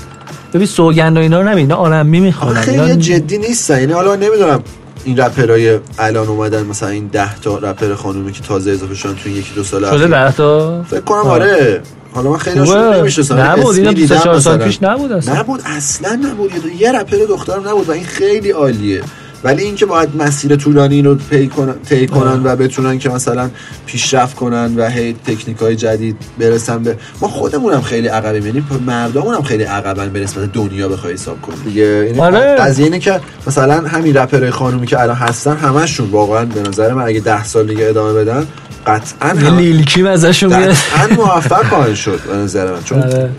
[0.55, 4.61] ببین سوگند و اینا رو اینا آرمی آخه می‌خوانن خیلی جدی نیستن یعنی حالا نمی‌دونم
[5.05, 9.21] این رپرای الان اومدن مثلا این 10 تا رپر خانومی که تازه اضافه شدن تو
[9.25, 10.07] این یکی دو سال شده اخیر.
[10.07, 11.19] ده تا فکر کنم.
[11.19, 11.83] آره
[12.13, 12.95] حالا من خیلی هاشون.
[12.95, 14.59] نمی‌شناسم نبود اینا اسمی 24 سال.
[14.59, 19.03] پیش نبود اصلا نبود اصلا نبود یه رپر دخترم نبود و این خیلی عالیه
[19.45, 23.51] ولی اینکه باید مسیر طولانی رو پی کنن طی کنن و بتونن که مثلا
[23.87, 28.47] پیشرفت کنن و هی تکنیک های جدید برسن به ما خودمونم خیلی عقبیم.
[28.47, 31.57] یعنی مردمون هم خیلی عقبن به نسبت دنیا بخوای حساب کنی.
[31.65, 32.57] دیگه یعنی آره.
[32.57, 37.03] قضیه اینه که مثلا همین رپرهای خانومی که الان هستن همشون واقعا به نظر من
[37.05, 38.47] اگه 10 سال دیگه ادامه بدن
[38.87, 42.83] قطعا هم- لیلکی ازشون میاد قطعا موفق خواهند شد به نظر من.
[42.85, 43.31] چون آره.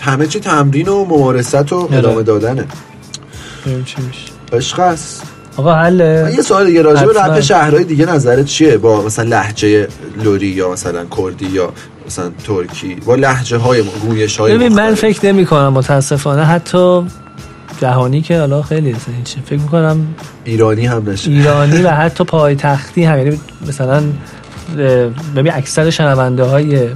[0.00, 2.64] همه چی تمرین و ممارست و ادامه دادنه.
[3.66, 4.32] ببین چی میشه.
[4.52, 5.22] عشق است.
[5.56, 7.12] آقا حله یه سوال دیگه راجع به.
[7.22, 9.88] رپ شهرهای دیگه نظرت چیه؟ با مثلا لهجه
[10.24, 11.72] لوری یا مثلا کردی یا
[12.06, 16.44] مثلا ترکی؟ با لهجه های گویش های ببین من فکر نمی کنم متاسفانه.
[16.44, 17.02] حتی
[17.80, 19.36] جهانی که حالا خیلی هیچ.
[19.46, 20.06] فکر می‌کنم
[20.44, 23.18] ایرانی هم نشه ایرانی و حتی پایتختی هم.
[23.18, 24.02] یعنی مثلا
[25.36, 26.88] ببین اکثر شنونده های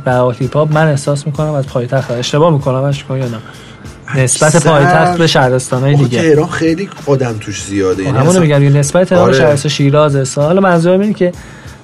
[0.54, 3.38] هاپ من احساس می‌کنم از پایتخت اشتباه می‌کنم اش کن یا نه.
[4.14, 6.22] نسبت پایتخت به شهرستان های آخه دیگه.
[6.22, 8.02] تهران خیلی آدم توش زیاده.
[8.02, 9.38] یعنی همونو اصلا- میگم یه نسبت تهران آره.
[9.38, 11.32] شهرستان شیراز اصلا حالا منظورم اینه که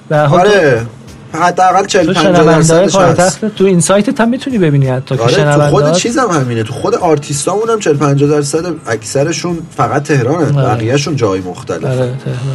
[0.09, 0.85] به هر حال آره.
[1.33, 4.87] حداقل 40 تو 50 شنونده های درصدش هست پایتخت تو این سایت هم می‌تونی ببینی
[4.87, 6.63] حتی که آره تو خود چیزم همینه.
[6.63, 10.75] تو خود آرتیستامون هم 40 50 درصد اکثرشون فقط تهرانن آره.
[10.75, 12.13] بقیه‌شون جای مختلف آره،.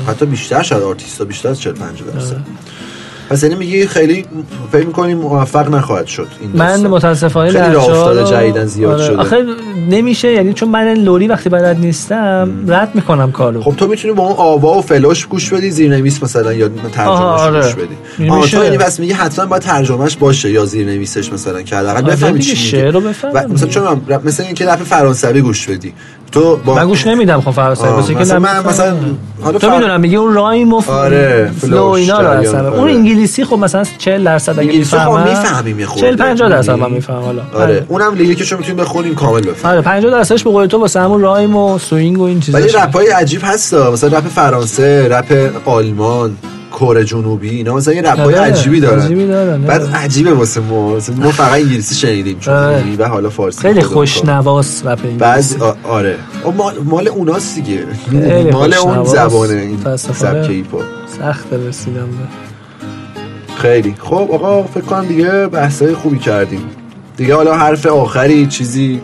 [0.08, 2.36] حتی بیشتر شاید آرتیستا بیشتر از 40 50 درصد.
[3.31, 4.24] پس یعنی میگی خیلی
[4.72, 6.87] فکر می‌کنی موفق نخواهد شد این من.
[6.87, 9.05] متاسفانه خیلی راه افتاده جدیدن زیاد آره.
[9.05, 9.37] شده آخه
[9.91, 14.22] نمیشه یعنی چون من لوری وقتی بلد نیستم رد می‌کنم کارو خب تو می‌تونی با
[14.22, 17.62] اون آوا و فلاش گوش بدی زیرنویس مثلا یا ترجمهش آره.
[17.62, 18.47] گوش بدی آها.
[18.47, 22.51] تو یعنی بس میگی حتما باید ترجمهش باشه یا زیرنویسش مثلا که حداقل بفهمی چی
[22.51, 25.93] میگه شعر رو بفهمم و مثلا چون مثلا اینکه رپ فرانسوی گوش بدی
[26.33, 28.64] تو با من گوش نمیدم خب فرانسوی آه، واسه که مثلا من.
[28.66, 28.97] مثلا
[29.43, 32.68] حالا تو فر- می‌دونم میگه اون rhyme و آره، flow اینا رو اصلا.
[32.68, 32.79] آره.
[32.79, 36.01] اون انگلیسی خب مثلا 40 درصد اگه انگلیسی خب می‌فهمم می‌فهمیم خورده.
[36.09, 37.43] 40 50 درصد من؟ می‌فهمم حالا.
[37.55, 37.85] آره.
[37.89, 41.20] اونم lyric شو می‌تونیم بخونیم کامل بفهمیم آره 50 درصدش به قول تو واسه همون
[41.20, 43.91] rhyme و swing و این چیزا ولی رپ های عجیب هستا.
[43.91, 46.37] مثلا رپ فرانسه رپ آلمان.
[46.72, 49.82] کره جنوبی اینا مثلا یه رپ های آره، عجیبی دارن عجیبی دارن، بعد.
[49.94, 52.96] عجیبه واسه ما ما فقط انگلیسی شنیدیم چون آره.
[52.98, 53.82] و حالا فارسی خیلی.
[53.82, 56.52] خوشنواس رپ انگلیسی بعضی آ- آره او
[56.84, 57.84] مال, اوناست دیگه
[58.52, 59.04] مال اون.
[59.04, 59.96] زبانه این.
[59.96, 60.78] سبک ایپا
[61.18, 66.60] سخت رسیدم به خیلی خب آقا فکر کنم دیگه بحثای خوبی کردیم
[67.16, 69.00] دیگه حالا حرف آخری چیزی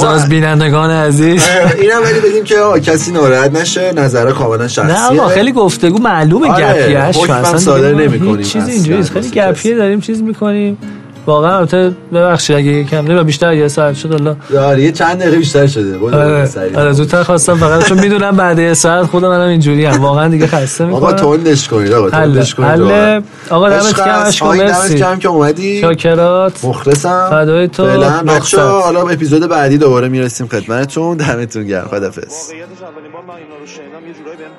[0.00, 0.08] واسه.
[0.08, 1.42] از بینندگان عزیز
[1.80, 5.98] اینم ولی بگیم که آه، کسی ناراحت نشه نظر کاملا شخصیه نه آقا خیلی گفتگو
[5.98, 9.12] معلومه آره، گپیش اصلا صادر نمی‌کنیم چیزی اصلا اینجوری نیست.
[9.12, 9.30] خیلی.
[9.30, 10.78] گپیه داریم چیز می‌کنیم
[11.26, 14.36] واقعا البته ببخشید اگه یکم نمی‌دونم بیشتر یه ساعت شد الله.
[14.58, 15.98] آره یه چند دقیقه بیشتر شده.
[16.16, 16.80] آره سریع.
[16.80, 20.46] آره زودتر خواستم فقط چون می‌دونم بعد یه ساعت خودم منم اینجوری هم واقعا دیگه
[20.46, 21.36] خسته آقا می‌کنم.
[21.36, 23.22] تندش کنید آقا تندش کنید.
[23.50, 24.22] آقا دمت گرم.
[24.26, 24.98] اشکو آی، دمت مرسی.
[24.98, 25.80] گرم که اومدی.
[25.80, 26.64] شاکرات.
[26.64, 27.28] مخلصم.
[27.30, 28.22] فدای تو، فعلا.
[28.22, 31.16] بچه‌ها حالا اپیزود بعدی دوباره می‌رسیم خدمتتون.
[31.16, 31.88] دمتون گرم.
[31.90, 34.50] خدافظ واقعیتش اولین بار من اینا رو شنیدم یه جورایی بهم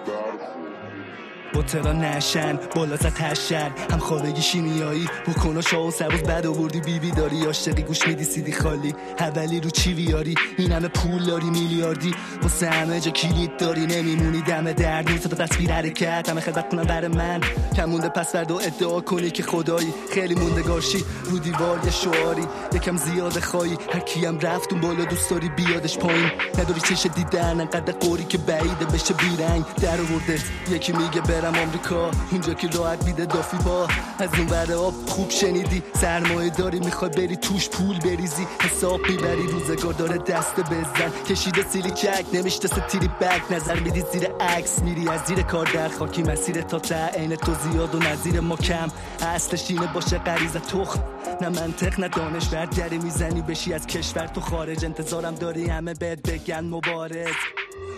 [1.53, 3.71] بوتلا نشن بالا زد هشن.
[3.91, 6.79] هم خارگی شیمیایی بکنا شاه و سبز بد آوردی.
[6.81, 8.95] بیبی داری عاشقی گوش میدی سیدی خالی.
[9.19, 12.15] اولی رو چی بیاری این همه پول داری میلیاردی.
[12.41, 14.41] واسه همه جا کلید داری نمیمونی.
[14.41, 16.29] دم در نیست به تصویر حرکت.
[16.29, 17.41] همه خدمت کنم برای من.
[17.75, 19.93] کم مونده پس فردا ادعا کنی که خدایی.
[20.13, 21.05] خیلی موندگارشی.
[21.23, 22.47] رو دیوار یه شعاری.
[22.73, 23.77] یکم زیاد خواهی.
[23.93, 26.31] هر کیم رفت اون بالا دوست داری بیادش پایین.
[26.59, 29.65] نداری چش دیدن انقدر قوری که بعیده بشه بیرنگ.
[29.81, 30.39] در آورده.
[30.71, 32.11] یکی میگه برم آمریکا.
[32.31, 33.87] اونجا که راحت میده دافی با.
[34.19, 35.83] از اون ور آب خوب شنیدی.
[36.01, 38.47] سرمایه داری می‌خوای بری توش پول بریزی.
[38.61, 41.11] حساب می‌بری روزگار داره دست بزن.
[41.29, 43.51] کشیده سیلی چک نمیشته تیری بک.
[43.51, 46.23] نظر میدی زیر عکس میری از زیر کار در خاکی.
[46.23, 48.87] مسیر تا ته عین تو زیاد و نظیر ما کم.
[49.21, 51.03] اصلش اینه باشه غریزه تخم.
[51.41, 54.27] نه منطق نه دانشور دری می‌زنی بشی از کشور.
[54.27, 56.63] تو خارج انتظارم داری همه بهت بگن.
[56.65, 57.35] مبارز.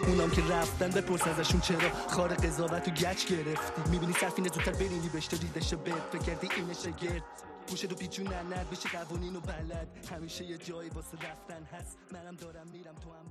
[0.07, 3.91] اونام که رفتن بپرس ازشون چرا خار قضاوت و گچ گرفتی.
[3.91, 7.23] می‌بینی صرفینه زودتر برینی بهش دیدش بهت فکر کردی اینشه گرد
[7.69, 9.87] گوشه رو پیچون نند بشه قوانین و بلد.
[10.11, 11.97] همیشه یه جایی واسه رفتن هست.
[12.11, 13.24] منم دارم میرم تو هم